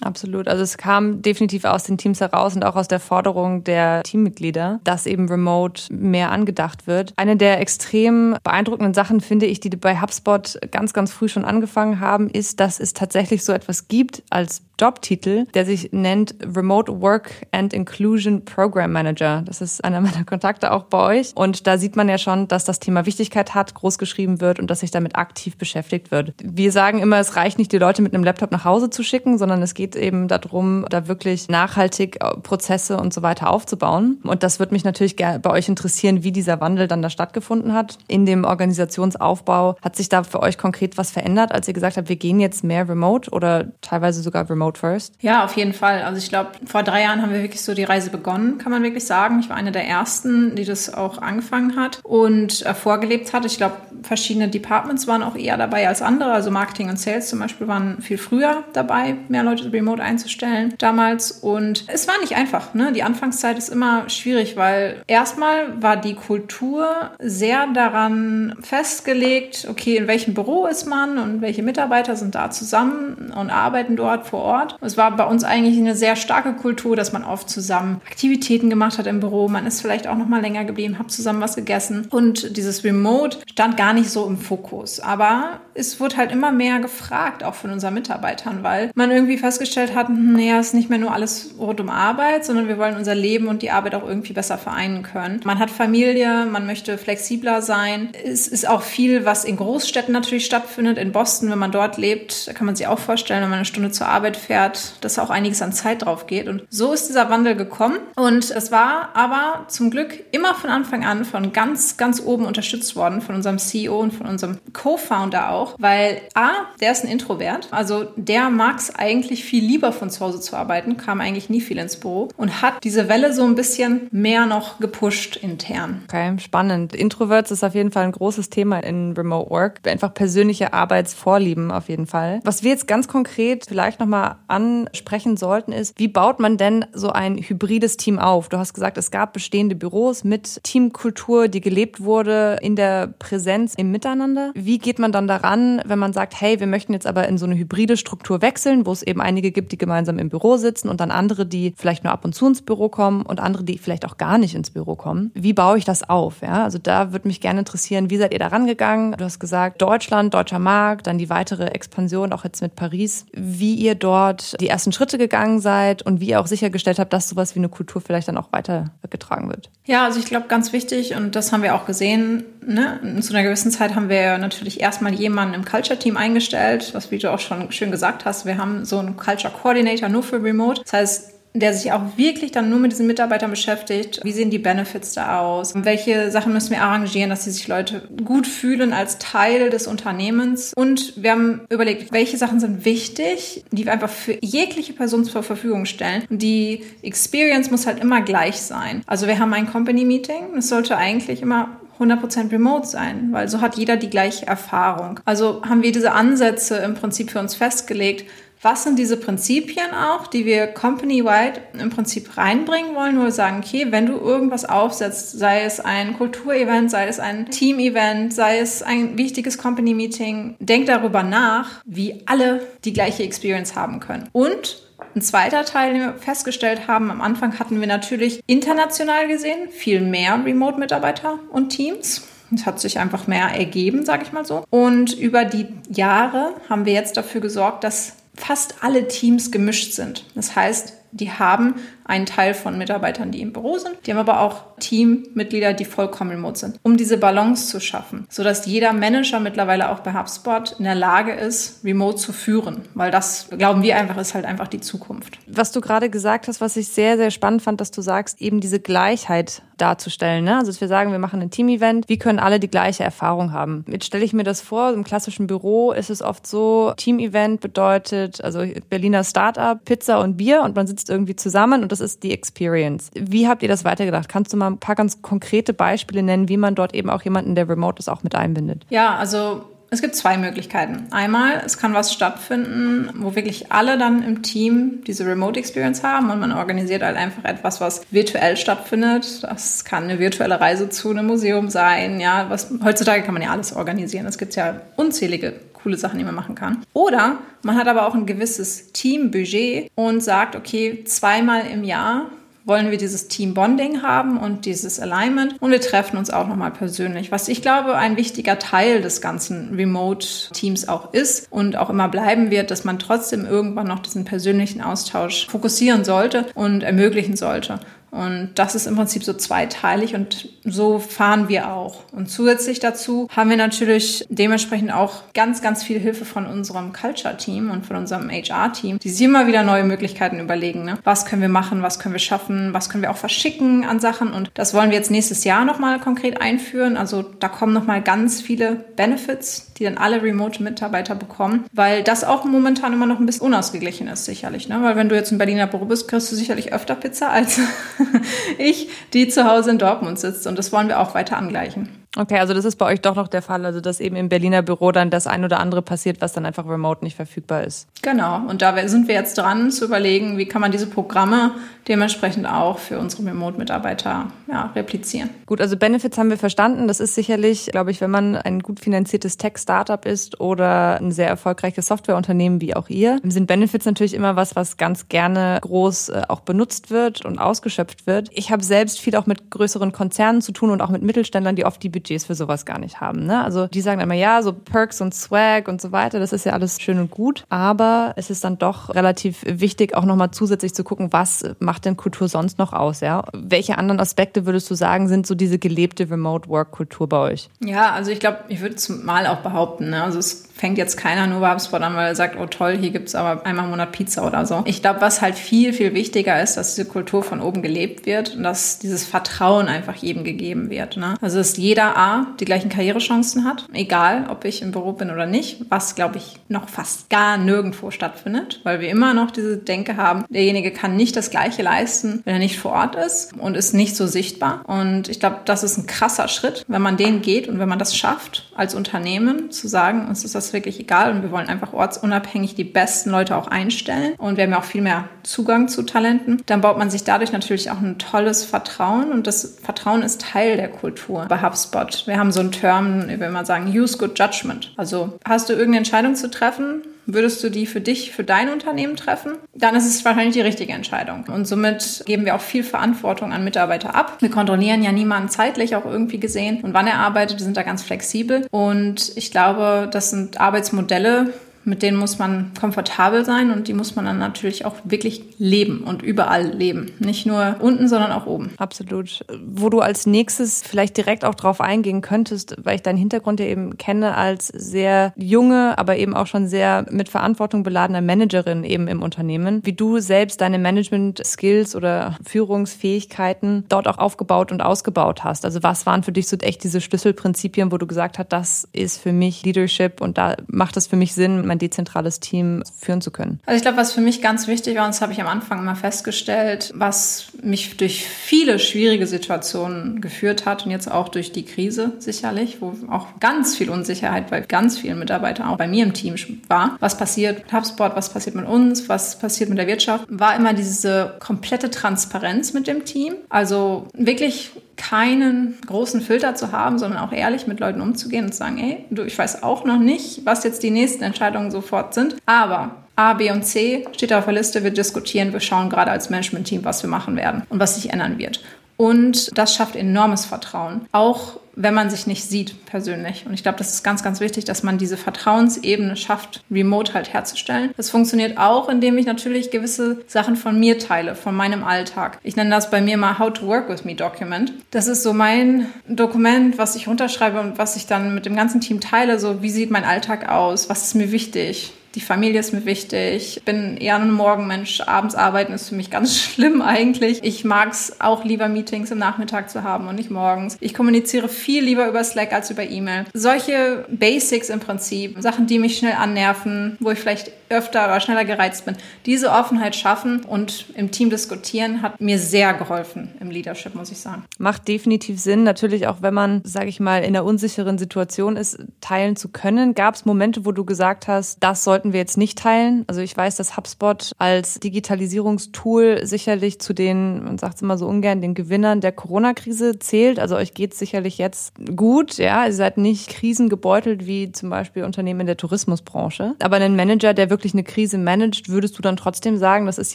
Absolut. 0.00 0.48
Also 0.48 0.62
es 0.62 0.76
kam 0.78 1.22
definitiv 1.22 1.64
aus 1.64 1.84
den 1.84 1.98
Teams 1.98 2.20
heraus 2.20 2.54
und 2.54 2.64
auch 2.64 2.76
aus 2.76 2.88
der 2.88 3.00
Forderung 3.00 3.64
der 3.64 4.02
Teammitglieder, 4.02 4.80
dass 4.84 5.06
eben 5.06 5.28
Remote 5.28 5.92
mehr 5.92 6.30
angedacht 6.30 6.86
wird. 6.86 7.12
Eine 7.16 7.36
der 7.36 7.60
extrem 7.60 8.36
beeindruckenden 8.42 8.94
Sachen, 8.94 9.20
finde 9.20 9.46
ich, 9.46 9.60
die 9.60 9.70
bei 9.70 10.00
HubSpot 10.00 10.58
ganz, 10.70 10.92
ganz 10.92 11.12
früh 11.12 11.28
schon 11.28 11.44
angefangen 11.44 12.00
haben, 12.00 12.30
ist, 12.30 12.60
dass 12.60 12.78
es 12.78 12.94
tatsächlich 12.94 13.44
so 13.44 13.52
etwas 13.52 13.88
gibt 13.88 14.22
als 14.30 14.62
Jobtitel, 14.80 15.46
der 15.54 15.66
sich 15.66 15.90
nennt 15.92 16.36
Remote 16.54 17.00
Work 17.00 17.46
and 17.50 17.72
Inclusion 17.72 18.44
Program 18.44 18.92
Manager. 18.92 19.42
Das 19.44 19.60
ist 19.60 19.82
einer 19.84 20.00
meiner 20.00 20.24
Kontakte 20.24 20.70
auch 20.72 20.84
bei 20.84 21.18
euch. 21.18 21.32
Und 21.34 21.66
da 21.66 21.78
sieht 21.78 21.96
man 21.96 22.08
ja 22.08 22.18
schon, 22.18 22.46
dass 22.46 22.64
das 22.64 22.78
Thema 22.78 23.04
Wichtigkeit 23.04 23.54
hat, 23.54 23.74
groß 23.74 23.98
geschrieben 23.98 24.40
wird 24.40 24.60
und 24.60 24.70
dass 24.70 24.80
sich 24.80 24.92
damit 24.92 25.16
aktiv 25.16 25.56
beschäftigt 25.56 26.10
wird. 26.10 26.32
Wir 26.42 26.70
sagen 26.70 27.00
immer, 27.00 27.18
es 27.18 27.34
reicht 27.34 27.58
nicht, 27.58 27.72
die 27.72 27.78
Leute 27.78 28.02
mit 28.02 28.14
einem 28.14 28.22
Laptop 28.22 28.52
nach 28.52 28.64
Hause 28.64 28.90
zu 28.90 29.02
schicken, 29.02 29.36
sondern 29.36 29.62
es 29.62 29.74
geht 29.74 29.87
eben 29.96 30.28
darum, 30.28 30.86
da 30.88 31.08
wirklich 31.08 31.48
nachhaltig 31.48 32.18
äh, 32.22 32.36
Prozesse 32.40 32.96
und 32.96 33.12
so 33.12 33.22
weiter 33.22 33.50
aufzubauen. 33.50 34.18
Und 34.22 34.42
das 34.42 34.58
wird 34.58 34.72
mich 34.72 34.84
natürlich 34.84 35.16
bei 35.16 35.50
euch 35.50 35.68
interessieren, 35.68 36.22
wie 36.22 36.32
dieser 36.32 36.60
Wandel 36.60 36.88
dann 36.88 37.02
da 37.02 37.10
stattgefunden 37.10 37.72
hat. 37.72 37.98
In 38.08 38.26
dem 38.26 38.44
Organisationsaufbau 38.44 39.76
hat 39.82 39.96
sich 39.96 40.08
da 40.08 40.22
für 40.22 40.40
euch 40.40 40.58
konkret 40.58 40.98
was 40.98 41.10
verändert, 41.10 41.52
als 41.52 41.68
ihr 41.68 41.74
gesagt 41.74 41.96
habt, 41.96 42.08
wir 42.08 42.16
gehen 42.16 42.40
jetzt 42.40 42.64
mehr 42.64 42.88
remote 42.88 43.30
oder 43.30 43.66
teilweise 43.80 44.22
sogar 44.22 44.48
remote 44.48 44.78
first? 44.78 45.14
Ja, 45.20 45.44
auf 45.44 45.56
jeden 45.56 45.72
Fall. 45.72 46.02
Also 46.02 46.18
ich 46.18 46.28
glaube, 46.28 46.50
vor 46.66 46.82
drei 46.82 47.02
Jahren 47.02 47.22
haben 47.22 47.32
wir 47.32 47.42
wirklich 47.42 47.62
so 47.62 47.74
die 47.74 47.84
Reise 47.84 48.10
begonnen, 48.10 48.58
kann 48.58 48.72
man 48.72 48.82
wirklich 48.82 49.06
sagen. 49.06 49.40
Ich 49.40 49.48
war 49.48 49.56
eine 49.56 49.72
der 49.72 49.86
ersten, 49.86 50.54
die 50.54 50.64
das 50.64 50.92
auch 50.92 51.18
angefangen 51.18 51.76
hat 51.76 52.00
und 52.02 52.64
äh, 52.64 52.74
vorgelebt 52.74 53.32
hat. 53.32 53.44
Ich 53.44 53.56
glaube, 53.56 53.76
verschiedene 54.02 54.48
Departments 54.48 55.06
waren 55.06 55.22
auch 55.22 55.36
eher 55.36 55.56
dabei 55.56 55.88
als 55.88 56.02
andere. 56.02 56.32
Also 56.32 56.50
Marketing 56.50 56.88
und 56.88 56.98
Sales 56.98 57.28
zum 57.28 57.38
Beispiel 57.38 57.68
waren 57.68 58.00
viel 58.00 58.18
früher 58.18 58.64
dabei, 58.72 59.16
mehr 59.28 59.42
Leute 59.42 59.64
remote 59.78 60.02
einzustellen 60.02 60.74
damals. 60.78 61.30
Und 61.30 61.84
es 61.88 62.08
war 62.08 62.18
nicht 62.20 62.36
einfach. 62.36 62.74
Ne? 62.74 62.92
Die 62.92 63.02
Anfangszeit 63.02 63.56
ist 63.58 63.68
immer 63.68 64.08
schwierig, 64.08 64.56
weil 64.56 65.02
erstmal 65.06 65.82
war 65.82 65.96
die 65.96 66.14
Kultur 66.14 67.10
sehr 67.18 67.66
daran 67.68 68.56
festgelegt, 68.60 69.66
okay, 69.70 69.96
in 69.96 70.08
welchem 70.08 70.34
Büro 70.34 70.66
ist 70.66 70.86
man 70.86 71.18
und 71.18 71.40
welche 71.40 71.62
Mitarbeiter 71.62 72.16
sind 72.16 72.34
da 72.34 72.50
zusammen 72.50 73.32
und 73.34 73.50
arbeiten 73.50 73.96
dort 73.96 74.26
vor 74.26 74.40
Ort. 74.40 74.76
Es 74.80 74.96
war 74.96 75.16
bei 75.16 75.24
uns 75.24 75.44
eigentlich 75.44 75.78
eine 75.78 75.94
sehr 75.94 76.16
starke 76.16 76.54
Kultur, 76.54 76.96
dass 76.96 77.12
man 77.12 77.24
oft 77.24 77.48
zusammen 77.48 78.00
Aktivitäten 78.06 78.70
gemacht 78.70 78.98
hat 78.98 79.06
im 79.06 79.20
Büro. 79.20 79.48
Man 79.48 79.66
ist 79.66 79.80
vielleicht 79.80 80.06
auch 80.06 80.16
noch 80.16 80.28
mal 80.28 80.40
länger 80.40 80.64
geblieben, 80.64 80.98
hat 80.98 81.10
zusammen 81.10 81.40
was 81.40 81.56
gegessen. 81.56 82.06
Und 82.10 82.56
dieses 82.56 82.84
Remote 82.84 83.38
stand 83.50 83.76
gar 83.76 83.92
nicht 83.92 84.10
so 84.10 84.26
im 84.26 84.38
Fokus. 84.38 85.00
Aber 85.00 85.60
es 85.74 86.00
wurde 86.00 86.16
halt 86.16 86.32
immer 86.32 86.52
mehr 86.52 86.80
gefragt, 86.80 87.44
auch 87.44 87.54
von 87.54 87.70
unseren 87.70 87.94
Mitarbeitern, 87.94 88.62
weil 88.62 88.90
man 88.94 89.10
irgendwie 89.10 89.38
festgestellt 89.38 89.67
hat, 89.76 90.08
hm, 90.08 90.34
naja, 90.34 90.58
es 90.58 90.68
ist 90.68 90.74
nicht 90.74 90.90
mehr 90.90 90.98
nur 90.98 91.12
alles 91.12 91.50
rund 91.58 91.80
um 91.80 91.88
Arbeit, 91.88 92.44
sondern 92.44 92.68
wir 92.68 92.78
wollen 92.78 92.96
unser 92.96 93.14
Leben 93.14 93.48
und 93.48 93.62
die 93.62 93.70
Arbeit 93.70 93.94
auch 93.94 94.06
irgendwie 94.06 94.32
besser 94.32 94.58
vereinen 94.58 95.02
können. 95.02 95.40
Man 95.44 95.58
hat 95.58 95.70
Familie, 95.70 96.46
man 96.46 96.66
möchte 96.66 96.98
flexibler 96.98 97.62
sein. 97.62 98.10
Es 98.24 98.48
ist 98.48 98.68
auch 98.68 98.82
viel, 98.82 99.24
was 99.24 99.44
in 99.44 99.56
Großstädten 99.56 100.12
natürlich 100.12 100.46
stattfindet. 100.46 100.98
In 100.98 101.12
Boston, 101.12 101.50
wenn 101.50 101.58
man 101.58 101.72
dort 101.72 101.96
lebt, 101.96 102.50
kann 102.54 102.66
man 102.66 102.76
sich 102.76 102.86
auch 102.86 102.98
vorstellen, 102.98 103.42
wenn 103.42 103.50
man 103.50 103.58
eine 103.58 103.64
Stunde 103.64 103.90
zur 103.90 104.08
Arbeit 104.08 104.36
fährt, 104.36 105.04
dass 105.04 105.18
auch 105.18 105.30
einiges 105.30 105.62
an 105.62 105.72
Zeit 105.72 106.04
drauf 106.04 106.26
geht. 106.26 106.48
Und 106.48 106.64
so 106.70 106.92
ist 106.92 107.08
dieser 107.08 107.30
Wandel 107.30 107.56
gekommen. 107.56 107.98
Und 108.16 108.50
es 108.50 108.72
war 108.72 109.10
aber 109.14 109.66
zum 109.68 109.90
Glück 109.90 110.24
immer 110.32 110.54
von 110.54 110.70
Anfang 110.70 111.04
an 111.04 111.24
von 111.24 111.52
ganz, 111.52 111.96
ganz 111.96 112.20
oben 112.20 112.46
unterstützt 112.46 112.96
worden, 112.96 113.20
von 113.20 113.34
unserem 113.34 113.58
CEO 113.58 113.98
und 113.98 114.12
von 114.12 114.26
unserem 114.26 114.58
Co-Founder 114.72 115.50
auch, 115.50 115.74
weil 115.78 116.20
A, 116.34 116.50
der 116.80 116.92
ist 116.92 117.04
ein 117.04 117.10
Introvert, 117.10 117.68
also 117.70 118.06
der 118.16 118.50
mag 118.50 118.78
es 118.78 118.94
eigentlich 118.94 119.44
viel 119.44 119.57
lieber 119.60 119.92
von 119.92 120.10
zu 120.10 120.20
Hause 120.20 120.40
zu 120.40 120.56
arbeiten, 120.56 120.96
kam 120.96 121.20
eigentlich 121.20 121.50
nie 121.50 121.60
viel 121.60 121.78
ins 121.78 121.96
Büro 121.96 122.28
und 122.36 122.62
hat 122.62 122.84
diese 122.84 123.08
Welle 123.08 123.32
so 123.32 123.44
ein 123.44 123.54
bisschen 123.54 124.08
mehr 124.10 124.46
noch 124.46 124.78
gepusht 124.80 125.36
intern. 125.36 126.02
Okay, 126.08 126.38
spannend. 126.38 126.94
Introverts 126.94 127.50
ist 127.50 127.64
auf 127.64 127.74
jeden 127.74 127.90
Fall 127.90 128.04
ein 128.04 128.12
großes 128.12 128.50
Thema 128.50 128.80
in 128.80 129.12
Remote 129.12 129.50
Work. 129.50 129.80
Einfach 129.86 130.12
persönliche 130.14 130.72
Arbeitsvorlieben 130.72 131.70
auf 131.70 131.88
jeden 131.88 132.06
Fall. 132.06 132.40
Was 132.44 132.62
wir 132.62 132.70
jetzt 132.70 132.86
ganz 132.86 133.08
konkret 133.08 133.66
vielleicht 133.68 134.00
nochmal 134.00 134.36
ansprechen 134.48 135.36
sollten, 135.36 135.72
ist, 135.72 135.98
wie 135.98 136.08
baut 136.08 136.40
man 136.40 136.56
denn 136.56 136.84
so 136.92 137.10
ein 137.10 137.38
hybrides 137.38 137.96
Team 137.96 138.18
auf? 138.18 138.48
Du 138.48 138.58
hast 138.58 138.74
gesagt, 138.74 138.98
es 138.98 139.10
gab 139.10 139.32
bestehende 139.32 139.74
Büros 139.74 140.24
mit 140.24 140.62
Teamkultur, 140.64 141.48
die 141.48 141.60
gelebt 141.60 142.00
wurde 142.00 142.58
in 142.60 142.76
der 142.76 143.06
Präsenz 143.18 143.74
im 143.74 143.90
Miteinander. 143.90 144.52
Wie 144.54 144.78
geht 144.78 144.98
man 144.98 145.12
dann 145.12 145.28
daran, 145.28 145.80
wenn 145.84 145.98
man 145.98 146.12
sagt, 146.12 146.40
hey, 146.40 146.58
wir 146.60 146.66
möchten 146.66 146.92
jetzt 146.92 147.06
aber 147.06 147.28
in 147.28 147.38
so 147.38 147.46
eine 147.46 147.56
hybride 147.56 147.96
Struktur 147.96 148.42
wechseln, 148.42 148.86
wo 148.86 148.92
es 148.92 149.02
eben 149.02 149.20
einige 149.20 149.37
gibt, 149.40 149.72
die 149.72 149.78
gemeinsam 149.78 150.18
im 150.18 150.28
Büro 150.28 150.56
sitzen 150.56 150.88
und 150.88 151.00
dann 151.00 151.10
andere, 151.10 151.46
die 151.46 151.74
vielleicht 151.76 152.04
nur 152.04 152.12
ab 152.12 152.24
und 152.24 152.34
zu 152.34 152.46
ins 152.46 152.62
Büro 152.62 152.88
kommen 152.88 153.22
und 153.22 153.40
andere, 153.40 153.64
die 153.64 153.78
vielleicht 153.78 154.04
auch 154.04 154.16
gar 154.16 154.38
nicht 154.38 154.54
ins 154.54 154.70
Büro 154.70 154.96
kommen. 154.96 155.30
Wie 155.34 155.52
baue 155.52 155.78
ich 155.78 155.84
das 155.84 156.08
auf? 156.08 156.42
Ja, 156.42 156.64
also 156.64 156.78
da 156.78 157.12
würde 157.12 157.28
mich 157.28 157.40
gerne 157.40 157.60
interessieren, 157.60 158.10
wie 158.10 158.16
seid 158.16 158.32
ihr 158.32 158.38
da 158.38 158.48
rangegangen? 158.48 159.12
Du 159.12 159.24
hast 159.24 159.38
gesagt, 159.38 159.80
Deutschland, 159.82 160.34
deutscher 160.34 160.58
Markt, 160.58 161.06
dann 161.06 161.18
die 161.18 161.30
weitere 161.30 161.66
Expansion 161.66 162.32
auch 162.32 162.44
jetzt 162.44 162.62
mit 162.62 162.76
Paris. 162.76 163.26
Wie 163.32 163.74
ihr 163.74 163.94
dort 163.94 164.60
die 164.60 164.68
ersten 164.68 164.92
Schritte 164.92 165.18
gegangen 165.18 165.60
seid 165.60 166.02
und 166.02 166.20
wie 166.20 166.30
ihr 166.30 166.40
auch 166.40 166.46
sichergestellt 166.46 166.98
habt, 166.98 167.12
dass 167.12 167.28
sowas 167.28 167.54
wie 167.54 167.60
eine 167.60 167.68
Kultur 167.68 168.00
vielleicht 168.00 168.28
dann 168.28 168.36
auch 168.36 168.52
weitergetragen 168.52 169.48
wird. 169.48 169.70
Ja, 169.84 170.04
also 170.04 170.18
ich 170.18 170.26
glaube, 170.26 170.48
ganz 170.48 170.72
wichtig 170.72 171.14
und 171.14 171.34
das 171.36 171.52
haben 171.52 171.62
wir 171.62 171.74
auch 171.74 171.86
gesehen, 171.86 172.44
ne? 172.68 173.00
zu 173.20 173.32
einer 173.32 173.42
gewissen 173.42 173.70
Zeit 173.70 173.94
haben 173.94 174.08
wir 174.08 174.38
natürlich 174.38 174.80
erstmal 174.80 175.14
jemanden 175.14 175.54
im 175.54 175.64
Culture-Team 175.64 176.16
eingestellt, 176.16 176.90
was 176.92 177.10
wie 177.10 177.18
du 177.18 177.32
auch 177.32 177.40
schon 177.40 177.72
schön 177.72 177.90
gesagt 177.90 178.24
hast, 178.24 178.46
wir 178.46 178.58
haben 178.58 178.84
so 178.84 178.98
einen 178.98 179.16
Culture 179.16 179.52
Coordinator 179.52 180.08
nur 180.08 180.22
für 180.22 180.42
Remote. 180.42 180.82
Das 180.82 180.92
heißt, 180.92 181.32
der 181.54 181.74
sich 181.74 181.92
auch 181.92 182.16
wirklich 182.16 182.52
dann 182.52 182.70
nur 182.70 182.78
mit 182.78 182.92
diesen 182.92 183.06
Mitarbeitern 183.06 183.50
beschäftigt. 183.50 184.20
Wie 184.22 184.32
sehen 184.32 184.50
die 184.50 184.58
Benefits 184.58 185.14
da 185.14 185.40
aus? 185.40 185.72
Welche 185.74 186.30
Sachen 186.30 186.52
müssen 186.52 186.70
wir 186.70 186.82
arrangieren, 186.82 187.30
dass 187.30 187.44
sich 187.44 187.66
Leute 187.68 188.02
gut 188.24 188.46
fühlen 188.46 188.92
als 188.92 189.18
Teil 189.18 189.70
des 189.70 189.86
Unternehmens? 189.86 190.72
Und 190.74 191.14
wir 191.16 191.32
haben 191.32 191.62
überlegt, 191.70 192.12
welche 192.12 192.36
Sachen 192.36 192.60
sind 192.60 192.84
wichtig, 192.84 193.64
die 193.72 193.86
wir 193.86 193.92
einfach 193.92 194.10
für 194.10 194.38
jegliche 194.40 194.92
Person 194.92 195.24
zur 195.24 195.42
Verfügung 195.42 195.86
stellen. 195.86 196.24
Die 196.28 196.84
Experience 197.02 197.70
muss 197.70 197.86
halt 197.86 198.00
immer 198.00 198.20
gleich 198.20 198.60
sein. 198.60 199.02
Also 199.06 199.26
wir 199.26 199.38
haben 199.38 199.52
ein 199.54 199.70
Company 199.70 200.04
Meeting. 200.04 200.56
Es 200.56 200.68
sollte 200.68 200.96
eigentlich 200.96 201.42
immer 201.42 201.78
100% 201.98 202.52
remote 202.52 202.86
sein, 202.86 203.28
weil 203.32 203.48
so 203.48 203.60
hat 203.60 203.76
jeder 203.76 203.96
die 203.96 204.10
gleiche 204.10 204.46
Erfahrung. 204.46 205.20
Also 205.24 205.62
haben 205.64 205.82
wir 205.82 205.92
diese 205.92 206.12
Ansätze 206.12 206.76
im 206.78 206.94
Prinzip 206.94 207.30
für 207.30 207.40
uns 207.40 207.54
festgelegt, 207.54 208.24
was 208.60 208.82
sind 208.82 208.98
diese 208.98 209.16
Prinzipien 209.16 209.94
auch, 209.94 210.26
die 210.26 210.44
wir 210.44 210.66
company-wide 210.66 211.60
im 211.80 211.90
Prinzip 211.90 212.36
reinbringen 212.36 212.96
wollen, 212.96 213.16
wo 213.16 213.22
wir 213.22 213.30
sagen, 213.30 213.62
okay, 213.64 213.86
wenn 213.90 214.06
du 214.06 214.14
irgendwas 214.14 214.64
aufsetzt, 214.64 215.38
sei 215.38 215.62
es 215.62 215.78
ein 215.78 216.14
Kulturevent, 216.14 216.90
sei 216.90 217.06
es 217.06 217.20
ein 217.20 217.46
Team-Event, 217.50 218.34
sei 218.34 218.58
es 218.58 218.82
ein 218.82 219.16
wichtiges 219.16 219.58
Company-Meeting, 219.58 220.56
denk 220.58 220.86
darüber 220.86 221.22
nach, 221.22 221.82
wie 221.84 222.22
alle 222.26 222.66
die 222.84 222.92
gleiche 222.92 223.22
Experience 223.22 223.76
haben 223.76 224.00
können. 224.00 224.28
Und 224.32 224.87
ein 225.14 225.22
zweiter 225.22 225.64
Teil, 225.64 225.92
den 225.92 226.02
wir 226.02 226.14
festgestellt 226.14 226.86
haben, 226.88 227.10
am 227.10 227.20
Anfang 227.20 227.58
hatten 227.58 227.80
wir 227.80 227.88
natürlich 227.88 228.42
international 228.46 229.28
gesehen 229.28 229.68
viel 229.70 230.00
mehr 230.00 230.40
Remote-Mitarbeiter 230.44 231.38
und 231.50 231.70
Teams. 231.70 232.26
Es 232.54 232.66
hat 232.66 232.80
sich 232.80 232.98
einfach 232.98 233.26
mehr 233.26 233.48
ergeben, 233.48 234.04
sage 234.04 234.22
ich 234.22 234.32
mal 234.32 234.44
so. 234.44 234.64
Und 234.70 235.12
über 235.12 235.44
die 235.44 235.66
Jahre 235.90 236.54
haben 236.68 236.86
wir 236.86 236.92
jetzt 236.94 237.16
dafür 237.16 237.40
gesorgt, 237.40 237.84
dass 237.84 238.14
fast 238.34 238.76
alle 238.82 239.08
Teams 239.08 239.50
gemischt 239.50 239.92
sind. 239.92 240.24
Das 240.34 240.56
heißt, 240.56 240.94
die 241.12 241.32
haben 241.32 241.74
einen 242.08 242.26
Teil 242.26 242.54
von 242.54 242.76
Mitarbeitern, 242.76 243.30
die 243.30 243.40
im 243.40 243.52
Büro 243.52 243.78
sind. 243.78 243.94
Die 244.06 244.10
haben 244.10 244.18
aber 244.18 244.40
auch 244.40 244.62
Teammitglieder, 244.80 245.74
die 245.74 245.84
vollkommen 245.84 246.30
remote 246.30 246.58
sind, 246.58 246.80
um 246.82 246.96
diese 246.96 247.18
Balance 247.18 247.68
zu 247.68 247.80
schaffen, 247.80 248.26
sodass 248.30 248.66
jeder 248.66 248.92
Manager 248.92 249.38
mittlerweile 249.40 249.90
auch 249.90 250.00
bei 250.00 250.14
HubSpot 250.14 250.74
in 250.78 250.84
der 250.84 250.94
Lage 250.94 251.32
ist, 251.32 251.84
remote 251.84 252.16
zu 252.16 252.32
führen, 252.32 252.82
weil 252.94 253.10
das, 253.10 253.48
glauben 253.56 253.82
wir 253.82 253.96
einfach, 253.96 254.16
ist 254.16 254.34
halt 254.34 254.46
einfach 254.46 254.68
die 254.68 254.80
Zukunft. 254.80 255.38
Was 255.46 255.70
du 255.70 255.80
gerade 255.80 256.10
gesagt 256.10 256.48
hast, 256.48 256.60
was 256.60 256.76
ich 256.76 256.88
sehr, 256.88 257.16
sehr 257.16 257.30
spannend 257.30 257.62
fand, 257.62 257.80
dass 257.80 257.90
du 257.90 258.00
sagst, 258.00 258.40
eben 258.40 258.60
diese 258.60 258.80
Gleichheit 258.80 259.62
darzustellen. 259.78 260.44
Ne? 260.44 260.56
Also, 260.56 260.70
dass 260.70 260.80
wir 260.80 260.88
sagen, 260.88 261.12
wir 261.12 261.18
machen 261.18 261.40
ein 261.40 261.50
Team-Event, 261.50 262.08
wie 262.08 262.18
können 262.18 262.38
alle 262.38 262.60
die 262.60 262.68
gleiche 262.68 263.04
Erfahrung 263.04 263.52
haben? 263.52 263.84
Jetzt 263.88 264.06
stelle 264.06 264.24
ich 264.24 264.32
mir 264.32 264.44
das 264.44 264.60
vor, 264.60 264.92
im 264.92 265.04
klassischen 265.04 265.46
Büro 265.46 265.92
ist 265.92 266.10
es 266.10 266.20
oft 266.20 266.46
so, 266.46 266.92
Team-Event 266.96 267.60
bedeutet, 267.60 268.42
also 268.42 268.64
Berliner 268.90 269.24
Startup, 269.24 269.82
Pizza 269.84 270.20
und 270.20 270.36
Bier 270.36 270.62
und 270.62 270.76
man 270.76 270.86
sitzt 270.86 271.08
irgendwie 271.08 271.36
zusammen 271.36 271.82
und 271.82 271.92
das 271.92 271.97
ist 272.00 272.22
die 272.22 272.32
Experience. 272.32 273.10
Wie 273.14 273.48
habt 273.48 273.62
ihr 273.62 273.68
das 273.68 273.84
weitergedacht? 273.84 274.28
Kannst 274.28 274.52
du 274.52 274.56
mal 274.56 274.68
ein 274.68 274.78
paar 274.78 274.94
ganz 274.94 275.22
konkrete 275.22 275.72
Beispiele 275.72 276.22
nennen, 276.22 276.48
wie 276.48 276.56
man 276.56 276.74
dort 276.74 276.94
eben 276.94 277.10
auch 277.10 277.22
jemanden, 277.22 277.54
der 277.54 277.68
remote 277.68 277.98
ist, 277.98 278.08
auch 278.08 278.22
mit 278.22 278.34
einbindet? 278.34 278.86
Ja, 278.90 279.16
also 279.16 279.64
es 279.90 280.02
gibt 280.02 280.16
zwei 280.16 280.36
Möglichkeiten. 280.36 281.06
Einmal, 281.12 281.62
es 281.64 281.78
kann 281.78 281.94
was 281.94 282.12
stattfinden, 282.12 283.08
wo 283.16 283.34
wirklich 283.34 283.72
alle 283.72 283.96
dann 283.96 284.22
im 284.22 284.42
Team 284.42 285.02
diese 285.06 285.24
Remote 285.24 285.58
Experience 285.58 286.02
haben 286.02 286.30
und 286.30 286.40
man 286.40 286.52
organisiert 286.52 287.02
halt 287.02 287.16
einfach 287.16 287.44
etwas, 287.44 287.80
was 287.80 288.02
virtuell 288.10 288.58
stattfindet. 288.58 289.42
Das 289.42 289.86
kann 289.86 290.04
eine 290.04 290.18
virtuelle 290.18 290.60
Reise 290.60 290.90
zu 290.90 291.10
einem 291.10 291.26
Museum 291.26 291.70
sein, 291.70 292.20
ja, 292.20 292.50
was 292.50 292.70
heutzutage 292.84 293.22
kann 293.22 293.32
man 293.32 293.42
ja 293.42 293.50
alles 293.50 293.74
organisieren. 293.74 294.26
Es 294.26 294.36
gibt 294.36 294.56
ja 294.56 294.82
unzählige 294.96 295.54
coole 295.82 295.96
Sachen, 295.96 296.18
die 296.18 296.24
man 296.24 296.34
machen 296.34 296.54
kann. 296.54 296.82
Oder 296.92 297.38
man 297.62 297.76
hat 297.76 297.88
aber 297.88 298.06
auch 298.06 298.14
ein 298.14 298.26
gewisses 298.26 298.92
Teambudget 298.92 299.90
und 299.94 300.22
sagt, 300.22 300.56
okay, 300.56 301.04
zweimal 301.04 301.62
im 301.72 301.84
Jahr 301.84 302.26
wollen 302.68 302.90
wir 302.90 302.98
dieses 302.98 303.28
Team-Bonding 303.28 304.02
haben 304.02 304.36
und 304.36 304.66
dieses 304.66 305.00
Alignment 305.00 305.60
und 305.60 305.70
wir 305.70 305.80
treffen 305.80 306.18
uns 306.18 306.28
auch 306.28 306.46
nochmal 306.46 306.70
persönlich. 306.70 307.32
Was 307.32 307.48
ich 307.48 307.62
glaube, 307.62 307.96
ein 307.96 308.18
wichtiger 308.18 308.58
Teil 308.58 309.00
des 309.00 309.22
ganzen 309.22 309.74
Remote-Teams 309.74 310.86
auch 310.86 311.14
ist 311.14 311.50
und 311.50 311.76
auch 311.76 311.88
immer 311.88 312.08
bleiben 312.08 312.50
wird, 312.50 312.70
dass 312.70 312.84
man 312.84 312.98
trotzdem 312.98 313.46
irgendwann 313.46 313.86
noch 313.86 314.00
diesen 314.00 314.26
persönlichen 314.26 314.82
Austausch 314.82 315.48
fokussieren 315.48 316.04
sollte 316.04 316.44
und 316.54 316.82
ermöglichen 316.82 317.36
sollte. 317.36 317.80
Und 318.10 318.50
das 318.54 318.74
ist 318.74 318.86
im 318.86 318.96
Prinzip 318.96 319.22
so 319.22 319.34
zweiteilig 319.34 320.14
und 320.14 320.48
so 320.64 320.98
fahren 320.98 321.48
wir 321.48 321.72
auch. 321.72 322.04
Und 322.12 322.30
zusätzlich 322.30 322.80
dazu 322.80 323.28
haben 323.34 323.50
wir 323.50 323.56
natürlich 323.56 324.24
dementsprechend 324.30 324.92
auch 324.92 325.32
ganz, 325.34 325.60
ganz 325.60 325.82
viel 325.82 325.98
Hilfe 325.98 326.24
von 326.24 326.46
unserem 326.46 326.92
Culture-Team 326.92 327.70
und 327.70 327.86
von 327.86 327.96
unserem 327.96 328.30
HR-Team, 328.30 328.98
die 328.98 329.10
sich 329.10 329.24
immer 329.24 329.46
wieder 329.46 329.62
neue 329.62 329.84
Möglichkeiten 329.84 330.40
überlegen. 330.40 330.84
Ne? 330.84 330.98
Was 331.04 331.26
können 331.26 331.42
wir 331.42 331.48
machen, 331.48 331.82
was 331.82 331.98
können 331.98 332.14
wir 332.14 332.20
schaffen, 332.20 332.72
was 332.72 332.88
können 332.88 333.02
wir 333.02 333.10
auch 333.10 333.16
verschicken 333.16 333.84
an 333.84 334.00
Sachen. 334.00 334.32
Und 334.32 334.50
das 334.54 334.72
wollen 334.72 334.90
wir 334.90 334.96
jetzt 334.96 335.10
nächstes 335.10 335.44
Jahr 335.44 335.64
nochmal 335.64 336.00
konkret 336.00 336.40
einführen. 336.40 336.96
Also 336.96 337.22
da 337.22 337.48
kommen 337.48 337.72
nochmal 337.72 338.02
ganz 338.02 338.40
viele 338.40 338.84
Benefits, 338.96 339.67
die 339.78 339.84
dann 339.84 339.98
alle 339.98 340.22
Remote-Mitarbeiter 340.22 341.14
bekommen, 341.14 341.64
weil 341.72 342.02
das 342.02 342.24
auch 342.24 342.44
momentan 342.44 342.92
immer 342.92 343.06
noch 343.06 343.18
ein 343.18 343.26
bisschen 343.26 343.46
unausgeglichen 343.46 344.08
ist, 344.08 344.24
sicherlich. 344.24 344.68
Ne? 344.68 344.78
Weil 344.82 344.96
wenn 344.96 345.08
du 345.08 345.14
jetzt 345.14 345.32
in 345.32 345.38
Berliner 345.38 345.66
Büro 345.66 345.84
bist, 345.84 346.08
kriegst 346.08 346.30
du 346.32 346.36
sicherlich 346.36 346.72
öfter 346.72 346.94
Pizza 346.94 347.30
als 347.30 347.60
ich, 348.58 348.88
die 349.12 349.28
zu 349.28 349.44
Hause 349.50 349.70
in 349.70 349.78
Dortmund 349.78 350.18
sitzt. 350.18 350.46
Und 350.46 350.58
das 350.58 350.72
wollen 350.72 350.88
wir 350.88 351.00
auch 351.00 351.14
weiter 351.14 351.36
angleichen. 351.36 351.88
Okay, 352.16 352.38
also 352.38 352.54
das 352.54 352.64
ist 352.64 352.76
bei 352.76 352.86
euch 352.86 353.00
doch 353.00 353.14
noch 353.14 353.28
der 353.28 353.42
Fall, 353.42 353.64
also 353.66 353.80
dass 353.80 354.00
eben 354.00 354.16
im 354.16 354.28
Berliner 354.28 354.62
Büro 354.62 354.92
dann 354.92 355.10
das 355.10 355.26
ein 355.26 355.44
oder 355.44 355.60
andere 355.60 355.82
passiert, 355.82 356.20
was 356.20 356.32
dann 356.32 356.46
einfach 356.46 356.66
remote 356.66 357.04
nicht 357.04 357.16
verfügbar 357.16 357.64
ist. 357.64 357.86
Genau, 358.02 358.40
und 358.48 358.62
da 358.62 358.88
sind 358.88 359.08
wir 359.08 359.14
jetzt 359.14 359.36
dran 359.36 359.70
zu 359.70 359.84
überlegen, 359.84 360.38
wie 360.38 360.46
kann 360.46 360.60
man 360.60 360.72
diese 360.72 360.86
Programme 360.86 361.52
dementsprechend 361.86 362.46
auch 362.46 362.78
für 362.78 362.98
unsere 362.98 363.24
Remote-Mitarbeiter 363.26 364.26
ja, 364.46 364.72
replizieren. 364.74 365.30
Gut, 365.46 365.60
also 365.60 365.76
Benefits 365.76 366.18
haben 366.18 366.30
wir 366.30 366.36
verstanden. 366.36 366.86
Das 366.86 367.00
ist 367.00 367.14
sicherlich, 367.14 367.66
glaube 367.66 367.90
ich, 367.90 368.00
wenn 368.00 368.10
man 368.10 368.36
ein 368.36 368.60
gut 368.60 368.80
finanziertes 368.80 369.38
Tech-Startup 369.38 370.04
ist 370.04 370.40
oder 370.40 370.98
ein 371.00 371.12
sehr 371.12 371.28
erfolgreiches 371.28 371.86
Softwareunternehmen 371.86 372.60
wie 372.60 372.76
auch 372.76 372.88
ihr, 372.88 373.20
sind 373.24 373.46
Benefits 373.46 373.86
natürlich 373.86 374.14
immer 374.14 374.36
was, 374.36 374.54
was 374.54 374.76
ganz 374.76 375.08
gerne 375.08 375.58
groß 375.62 376.10
äh, 376.10 376.22
auch 376.28 376.40
benutzt 376.40 376.90
wird 376.90 377.24
und 377.24 377.38
ausgeschöpft 377.38 378.06
wird. 378.06 378.28
Ich 378.32 378.50
habe 378.50 378.62
selbst 378.62 379.00
viel 379.00 379.16
auch 379.16 379.26
mit 379.26 379.50
größeren 379.50 379.92
Konzernen 379.92 380.42
zu 380.42 380.52
tun 380.52 380.70
und 380.70 380.82
auch 380.82 380.90
mit 380.90 381.02
Mittelständlern, 381.02 381.56
die 381.56 381.64
oft 381.64 381.82
die 381.82 381.88
Budgets 382.08 382.24
für 382.24 382.34
sowas 382.34 382.64
gar 382.64 382.78
nicht 382.78 383.00
haben. 383.00 383.26
Ne? 383.26 383.42
Also 383.44 383.66
die 383.66 383.80
sagen 383.80 384.00
immer, 384.00 384.14
ja, 384.14 384.42
so 384.42 384.52
Perks 384.52 385.00
und 385.00 385.14
Swag 385.14 385.68
und 385.68 385.80
so 385.80 385.92
weiter, 385.92 386.18
das 386.18 386.32
ist 386.32 386.46
ja 386.46 386.52
alles 386.52 386.80
schön 386.80 386.98
und 386.98 387.10
gut, 387.10 387.44
aber 387.50 388.14
es 388.16 388.30
ist 388.30 388.44
dann 388.44 388.58
doch 388.58 388.94
relativ 388.94 389.42
wichtig, 389.46 389.94
auch 389.94 390.04
nochmal 390.04 390.30
zusätzlich 390.30 390.74
zu 390.74 390.84
gucken, 390.84 391.12
was 391.12 391.44
macht 391.58 391.84
denn 391.84 391.96
Kultur 391.96 392.28
sonst 392.28 392.58
noch 392.58 392.72
aus? 392.72 393.00
Ja? 393.00 393.24
Welche 393.32 393.78
anderen 393.78 394.00
Aspekte 394.00 394.46
würdest 394.46 394.70
du 394.70 394.74
sagen, 394.74 395.08
sind 395.08 395.26
so 395.26 395.34
diese 395.34 395.58
gelebte 395.58 396.10
Remote-Work-Kultur 396.10 397.08
bei 397.08 397.18
euch? 397.18 397.50
Ja, 397.60 397.92
also 397.92 398.10
ich 398.10 398.20
glaube, 398.20 398.38
ich 398.48 398.60
würde 398.60 398.76
es 398.76 398.88
mal 398.88 399.26
auch 399.26 399.38
behaupten, 399.38 399.90
ne? 399.90 400.02
also 400.02 400.18
es 400.18 400.47
fängt 400.58 400.76
jetzt 400.76 400.96
keiner 400.96 401.26
nur 401.28 401.40
bei 401.40 401.52
HubSpot 401.52 401.80
an, 401.80 401.94
weil 401.94 402.08
er 402.08 402.14
sagt, 402.16 402.36
oh 402.36 402.46
toll, 402.46 402.76
hier 402.76 402.90
gibt 402.90 403.08
es 403.08 403.14
aber 403.14 403.46
einmal 403.46 403.64
im 403.64 403.70
Monat 403.70 403.92
Pizza 403.92 404.26
oder 404.26 404.44
so. 404.44 404.62
Ich 404.66 404.82
glaube, 404.82 405.00
was 405.00 405.22
halt 405.22 405.36
viel, 405.36 405.72
viel 405.72 405.94
wichtiger 405.94 406.42
ist, 406.42 406.56
dass 406.56 406.74
diese 406.74 406.88
Kultur 406.88 407.22
von 407.22 407.40
oben 407.40 407.62
gelebt 407.62 408.06
wird 408.06 408.34
und 408.34 408.42
dass 408.42 408.80
dieses 408.80 409.04
Vertrauen 409.04 409.68
einfach 409.68 409.94
jedem 409.94 410.24
gegeben 410.24 410.68
wird. 410.68 410.96
Ne? 410.96 411.14
Also 411.20 411.38
dass 411.38 411.56
jeder 411.56 411.96
A 411.96 412.26
die 412.40 412.44
gleichen 412.44 412.70
Karrierechancen 412.70 413.44
hat, 413.44 413.66
egal 413.72 414.26
ob 414.28 414.44
ich 414.44 414.60
im 414.60 414.72
Büro 414.72 414.92
bin 414.92 415.10
oder 415.10 415.26
nicht, 415.26 415.64
was 415.68 415.94
glaube 415.94 416.18
ich 416.18 416.36
noch 416.48 416.68
fast 416.68 417.08
gar 417.08 417.38
nirgendwo 417.38 417.92
stattfindet, 417.92 418.60
weil 418.64 418.80
wir 418.80 418.90
immer 418.90 419.14
noch 419.14 419.30
diese 419.30 419.58
Denke 419.58 419.96
haben, 419.96 420.24
derjenige 420.28 420.72
kann 420.72 420.96
nicht 420.96 421.14
das 421.16 421.30
Gleiche 421.30 421.62
leisten, 421.62 422.20
wenn 422.24 422.34
er 422.34 422.40
nicht 422.40 422.58
vor 422.58 422.72
Ort 422.72 422.96
ist 422.96 423.32
und 423.38 423.56
ist 423.56 423.74
nicht 423.74 423.94
so 423.94 424.08
sichtbar. 424.08 424.62
Und 424.66 425.08
ich 425.08 425.20
glaube, 425.20 425.38
das 425.44 425.62
ist 425.62 425.78
ein 425.78 425.86
krasser 425.86 426.26
Schritt, 426.26 426.64
wenn 426.66 426.82
man 426.82 426.96
den 426.96 427.22
geht 427.22 427.46
und 427.46 427.60
wenn 427.60 427.68
man 427.68 427.78
das 427.78 427.96
schafft, 427.96 428.50
als 428.56 428.74
Unternehmen 428.74 429.52
zu 429.52 429.68
sagen, 429.68 430.08
uns 430.08 430.24
ist 430.24 430.34
das 430.34 430.47
wirklich 430.52 430.80
egal 430.80 431.12
und 431.12 431.22
wir 431.22 431.30
wollen 431.30 431.48
einfach 431.48 431.72
ortsunabhängig 431.72 432.54
die 432.54 432.64
besten 432.64 433.10
Leute 433.10 433.36
auch 433.36 433.48
einstellen 433.48 434.14
und 434.18 434.36
wir 434.36 434.44
haben 434.44 434.52
ja 434.52 434.58
auch 434.58 434.64
viel 434.64 434.82
mehr 434.82 435.08
Zugang 435.22 435.68
zu 435.68 435.82
Talenten, 435.82 436.42
dann 436.46 436.60
baut 436.60 436.78
man 436.78 436.90
sich 436.90 437.04
dadurch 437.04 437.32
natürlich 437.32 437.70
auch 437.70 437.80
ein 437.80 437.98
tolles 437.98 438.44
Vertrauen 438.44 439.12
und 439.12 439.26
das 439.26 439.58
Vertrauen 439.62 440.02
ist 440.02 440.20
Teil 440.20 440.56
der 440.56 440.68
Kultur 440.68 441.26
bei 441.28 441.40
HubSpot. 441.42 442.06
Wir 442.06 442.18
haben 442.18 442.32
so 442.32 442.40
einen 442.40 442.52
Term, 442.52 443.08
ich 443.08 443.20
will 443.20 443.30
mal 443.30 443.46
sagen, 443.46 443.68
use 443.68 443.98
good 443.98 444.18
judgment. 444.18 444.72
Also 444.76 445.18
hast 445.24 445.48
du 445.48 445.52
irgendeine 445.52 445.78
Entscheidung 445.78 446.14
zu 446.14 446.30
treffen, 446.30 446.82
Würdest 447.10 447.42
du 447.42 447.48
die 447.48 447.64
für 447.64 447.80
dich, 447.80 448.12
für 448.12 448.22
dein 448.22 448.50
Unternehmen 448.50 448.94
treffen? 448.94 449.32
Dann 449.54 449.74
ist 449.74 449.86
es 449.86 450.04
wahrscheinlich 450.04 450.34
die 450.34 450.42
richtige 450.42 450.74
Entscheidung. 450.74 451.24
Und 451.32 451.48
somit 451.48 452.02
geben 452.04 452.26
wir 452.26 452.34
auch 452.34 452.42
viel 452.42 452.62
Verantwortung 452.62 453.32
an 453.32 453.44
Mitarbeiter 453.44 453.94
ab. 453.94 454.18
Wir 454.20 454.30
kontrollieren 454.30 454.82
ja 454.82 454.92
niemanden 454.92 455.30
zeitlich 455.30 455.74
auch 455.74 455.86
irgendwie 455.86 456.20
gesehen 456.20 456.60
und 456.60 456.74
wann 456.74 456.86
er 456.86 456.98
arbeitet. 456.98 457.40
Sind 457.40 457.56
da 457.56 457.62
ganz 457.62 457.82
flexibel. 457.82 458.46
Und 458.50 459.12
ich 459.16 459.30
glaube, 459.30 459.88
das 459.90 460.10
sind 460.10 460.38
Arbeitsmodelle, 460.38 461.32
mit 461.68 461.82
denen 461.82 461.98
muss 461.98 462.18
man 462.18 462.52
komfortabel 462.58 463.24
sein 463.24 463.50
und 463.50 463.68
die 463.68 463.74
muss 463.74 463.94
man 463.94 464.06
dann 464.06 464.18
natürlich 464.18 464.64
auch 464.64 464.76
wirklich 464.84 465.22
leben 465.38 465.82
und 465.84 466.02
überall 466.02 466.46
leben. 466.48 466.92
Nicht 466.98 467.26
nur 467.26 467.56
unten, 467.60 467.88
sondern 467.88 468.12
auch 468.12 468.26
oben. 468.26 468.52
Absolut. 468.56 469.24
Wo 469.46 469.68
du 469.68 469.80
als 469.80 470.06
nächstes 470.06 470.62
vielleicht 470.62 470.96
direkt 470.96 471.24
auch 471.24 471.34
drauf 471.34 471.60
eingehen 471.60 472.00
könntest, 472.00 472.56
weil 472.62 472.76
ich 472.76 472.82
deinen 472.82 472.98
Hintergrund 472.98 473.40
ja 473.40 473.46
eben 473.46 473.76
kenne 473.76 474.16
als 474.16 474.48
sehr 474.48 475.12
junge, 475.16 475.78
aber 475.78 475.96
eben 475.96 476.14
auch 476.14 476.26
schon 476.26 476.48
sehr 476.48 476.86
mit 476.90 477.08
Verantwortung 477.08 477.62
beladene 477.62 478.02
Managerin 478.02 478.64
eben 478.64 478.88
im 478.88 479.02
Unternehmen, 479.02 479.60
wie 479.64 479.74
du 479.74 479.98
selbst 479.98 480.40
deine 480.40 480.58
Management-Skills 480.58 481.76
oder 481.76 482.16
Führungsfähigkeiten 482.26 483.64
dort 483.68 483.88
auch 483.88 483.98
aufgebaut 483.98 484.52
und 484.52 484.62
ausgebaut 484.62 485.24
hast. 485.24 485.44
Also 485.44 485.62
was 485.62 485.84
waren 485.86 486.02
für 486.02 486.12
dich 486.12 486.28
so 486.28 486.36
echt 486.38 486.64
diese 486.64 486.80
Schlüsselprinzipien, 486.80 487.70
wo 487.70 487.76
du 487.76 487.86
gesagt 487.86 488.18
hast, 488.18 488.32
das 488.32 488.68
ist 488.72 489.00
für 489.00 489.12
mich 489.12 489.44
Leadership 489.44 490.00
und 490.00 490.16
da 490.16 490.36
macht 490.46 490.76
es 490.76 490.86
für 490.86 490.96
mich 490.96 491.14
Sinn, 491.14 491.46
mein 491.46 491.57
dezentrales 491.58 492.20
Team 492.20 492.62
führen 492.80 493.00
zu 493.00 493.10
können? 493.10 493.40
Also 493.46 493.56
ich 493.56 493.62
glaube, 493.62 493.76
was 493.76 493.92
für 493.92 494.00
mich 494.00 494.22
ganz 494.22 494.46
wichtig 494.46 494.76
war, 494.76 494.84
und 494.84 494.94
das 494.94 495.00
habe 495.00 495.12
ich 495.12 495.20
am 495.20 495.26
Anfang 495.26 495.58
immer 495.58 495.76
festgestellt, 495.76 496.72
was 496.74 497.26
mich 497.42 497.76
durch 497.76 498.06
viele 498.06 498.58
schwierige 498.58 499.06
Situationen 499.06 500.00
geführt 500.00 500.46
hat 500.46 500.64
und 500.64 500.70
jetzt 500.70 500.90
auch 500.90 501.08
durch 501.08 501.32
die 501.32 501.44
Krise 501.44 501.92
sicherlich, 501.98 502.60
wo 502.60 502.74
auch 502.90 503.06
ganz 503.20 503.56
viel 503.56 503.70
Unsicherheit 503.70 504.30
bei 504.30 504.40
ganz 504.40 504.78
vielen 504.78 504.98
Mitarbeitern, 504.98 505.48
auch 505.48 505.56
bei 505.56 505.68
mir 505.68 505.84
im 505.84 505.92
Team 505.92 506.16
war. 506.48 506.76
Was 506.80 506.96
passiert 506.96 507.44
mit 507.44 507.52
HubSpot, 507.52 507.94
was 507.94 508.12
passiert 508.12 508.34
mit 508.36 508.46
uns, 508.46 508.88
was 508.88 509.18
passiert 509.18 509.50
mit 509.50 509.58
der 509.58 509.66
Wirtschaft, 509.66 510.06
war 510.08 510.36
immer 510.36 510.54
diese 510.54 511.16
komplette 511.18 511.70
Transparenz 511.70 512.52
mit 512.52 512.66
dem 512.66 512.84
Team. 512.84 513.14
Also 513.28 513.88
wirklich 513.94 514.52
keinen 514.78 515.58
großen 515.66 516.00
Filter 516.00 516.34
zu 516.34 516.52
haben, 516.52 516.78
sondern 516.78 517.00
auch 517.00 517.12
ehrlich 517.12 517.46
mit 517.46 517.60
Leuten 517.60 517.82
umzugehen 517.82 518.26
und 518.26 518.32
zu 518.32 518.38
sagen, 518.38 518.58
ey, 518.58 518.84
du, 518.90 519.02
ich 519.02 519.18
weiß 519.18 519.42
auch 519.42 519.64
noch 519.64 519.78
nicht, 519.78 520.24
was 520.24 520.44
jetzt 520.44 520.62
die 520.62 520.70
nächsten 520.70 521.04
Entscheidungen 521.04 521.50
sofort 521.50 521.92
sind, 521.92 522.16
aber 522.24 522.70
A, 522.96 523.14
B 523.14 523.30
und 523.30 523.44
C 523.44 523.86
steht 523.92 524.12
auf 524.12 524.24
der 524.24 524.34
Liste, 524.34 524.64
wir 524.64 524.70
diskutieren, 524.70 525.32
wir 525.32 525.40
schauen 525.40 525.68
gerade 525.68 525.90
als 525.90 526.10
Management-Team, 526.10 526.64
was 526.64 526.82
wir 526.82 526.90
machen 526.90 527.16
werden 527.16 527.42
und 527.50 527.60
was 527.60 527.74
sich 527.74 527.92
ändern 527.92 528.18
wird. 528.18 528.40
Und 528.76 529.36
das 529.36 529.54
schafft 529.54 529.76
enormes 529.76 530.24
Vertrauen. 530.24 530.86
Auch 530.92 531.40
wenn 531.60 531.74
man 531.74 531.90
sich 531.90 532.06
nicht 532.06 532.24
sieht 532.24 532.66
persönlich. 532.66 533.26
Und 533.26 533.34
ich 533.34 533.42
glaube, 533.42 533.58
das 533.58 533.74
ist 533.74 533.82
ganz, 533.82 534.04
ganz 534.04 534.20
wichtig, 534.20 534.44
dass 534.44 534.62
man 534.62 534.78
diese 534.78 534.96
Vertrauensebene 534.96 535.96
schafft, 535.96 536.44
remote 536.50 536.94
halt 536.94 537.12
herzustellen. 537.12 537.72
Das 537.76 537.90
funktioniert 537.90 538.38
auch, 538.38 538.68
indem 538.68 538.96
ich 538.96 539.06
natürlich 539.06 539.50
gewisse 539.50 540.02
Sachen 540.06 540.36
von 540.36 540.58
mir 540.58 540.78
teile, 540.78 541.16
von 541.16 541.34
meinem 541.34 541.64
Alltag. 541.64 542.20
Ich 542.22 542.36
nenne 542.36 542.50
das 542.50 542.70
bei 542.70 542.80
mir 542.80 542.96
mal 542.96 543.18
How 543.18 543.32
to 543.32 543.46
Work 543.48 543.68
with 543.68 543.84
Me 543.84 543.96
Document. 543.96 544.52
Das 544.70 544.86
ist 544.86 545.02
so 545.02 545.12
mein 545.12 545.66
Dokument, 545.88 546.58
was 546.58 546.76
ich 546.76 546.86
runterschreibe 546.86 547.40
und 547.40 547.58
was 547.58 547.74
ich 547.74 547.86
dann 547.86 548.14
mit 548.14 548.24
dem 548.24 548.36
ganzen 548.36 548.60
Team 548.60 548.80
teile. 548.80 549.18
So, 549.18 549.42
wie 549.42 549.50
sieht 549.50 549.72
mein 549.72 549.84
Alltag 549.84 550.28
aus? 550.28 550.70
Was 550.70 550.84
ist 550.84 550.94
mir 550.94 551.10
wichtig? 551.10 551.72
Die 551.98 552.04
Familie 552.04 552.38
ist 552.38 552.52
mir 552.52 552.64
wichtig. 552.64 553.38
Ich 553.38 553.42
bin 553.42 553.76
eher 553.76 553.96
ein 553.96 554.12
Morgenmensch. 554.12 554.82
Abends 554.82 555.16
arbeiten 555.16 555.52
ist 555.52 555.68
für 555.68 555.74
mich 555.74 555.90
ganz 555.90 556.16
schlimm 556.20 556.62
eigentlich. 556.62 557.24
Ich 557.24 557.44
mag 557.44 557.72
es 557.72 558.00
auch 558.00 558.24
lieber 558.24 558.46
Meetings 558.46 558.92
im 558.92 558.98
Nachmittag 558.98 559.50
zu 559.50 559.64
haben 559.64 559.88
und 559.88 559.96
nicht 559.96 560.08
morgens. 560.08 560.56
Ich 560.60 560.74
kommuniziere 560.74 561.28
viel 561.28 561.64
lieber 561.64 561.88
über 561.88 562.04
Slack 562.04 562.32
als 562.32 562.52
über 562.52 562.62
E-Mail. 562.62 563.06
Solche 563.14 563.84
Basics 563.90 564.48
im 564.48 564.60
Prinzip, 564.60 565.16
Sachen, 565.18 565.48
die 565.48 565.58
mich 565.58 565.76
schnell 565.76 565.94
annerven, 565.94 566.76
wo 566.78 566.92
ich 566.92 567.00
vielleicht 567.00 567.32
öfter 567.50 567.84
oder 567.86 568.00
schneller 568.00 568.24
gereizt 568.24 568.64
bin. 568.64 568.76
Diese 569.06 569.30
Offenheit 569.30 569.76
schaffen 569.76 570.24
und 570.24 570.66
im 570.74 570.90
Team 570.90 571.10
diskutieren 571.10 571.82
hat 571.82 572.00
mir 572.00 572.18
sehr 572.18 572.54
geholfen 572.54 573.14
im 573.20 573.30
Leadership, 573.30 573.74
muss 573.74 573.90
ich 573.90 573.98
sagen. 573.98 574.24
Macht 574.38 574.68
definitiv 574.68 575.20
Sinn. 575.20 575.44
Natürlich 575.44 575.86
auch, 575.86 576.02
wenn 576.02 576.14
man, 576.14 576.42
sage 576.44 576.68
ich 576.68 576.80
mal, 576.80 576.98
in 576.98 577.16
einer 577.16 577.24
unsicheren 577.24 577.78
Situation 577.78 578.36
ist, 578.36 578.58
teilen 578.80 579.16
zu 579.16 579.28
können. 579.28 579.74
Gab 579.74 579.94
es 579.94 580.04
Momente, 580.04 580.44
wo 580.44 580.52
du 580.52 580.64
gesagt 580.64 581.08
hast, 581.08 581.42
das 581.42 581.64
sollten 581.64 581.92
wir 581.92 582.00
jetzt 582.00 582.18
nicht 582.18 582.38
teilen. 582.38 582.84
Also 582.86 583.00
ich 583.00 583.16
weiß, 583.16 583.36
dass 583.36 583.56
HubSpot 583.56 584.12
als 584.18 584.60
Digitalisierungstool 584.60 586.00
sicherlich 586.04 586.60
zu 586.60 586.72
den, 586.72 587.24
man 587.24 587.38
sagt 587.38 587.56
es 587.56 587.62
immer 587.62 587.78
so 587.78 587.86
ungern, 587.86 588.20
den 588.20 588.34
Gewinnern 588.34 588.80
der 588.80 588.92
Corona-Krise 588.92 589.78
zählt. 589.78 590.18
Also 590.18 590.36
euch 590.36 590.54
geht 590.54 590.72
es 590.72 590.78
sicherlich 590.78 591.18
jetzt 591.18 591.54
gut, 591.76 592.18
ja. 592.18 592.46
Ihr 592.46 592.52
seid 592.52 592.78
nicht 592.78 593.08
krisengebeutelt 593.08 594.06
wie 594.06 594.32
zum 594.32 594.50
Beispiel 594.50 594.84
Unternehmen 594.84 595.20
in 595.20 595.26
der 595.26 595.36
Tourismusbranche. 595.36 596.34
Aber 596.42 596.56
ein 596.56 596.76
Manager, 596.76 597.14
der 597.14 597.30
wirklich 597.30 597.37
eine 597.44 597.64
Krise 597.64 597.98
managt, 597.98 598.48
würdest 598.48 598.78
du 598.78 598.82
dann 598.82 598.96
trotzdem 598.96 599.36
sagen, 599.38 599.66
das 599.66 599.78
ist 599.78 599.94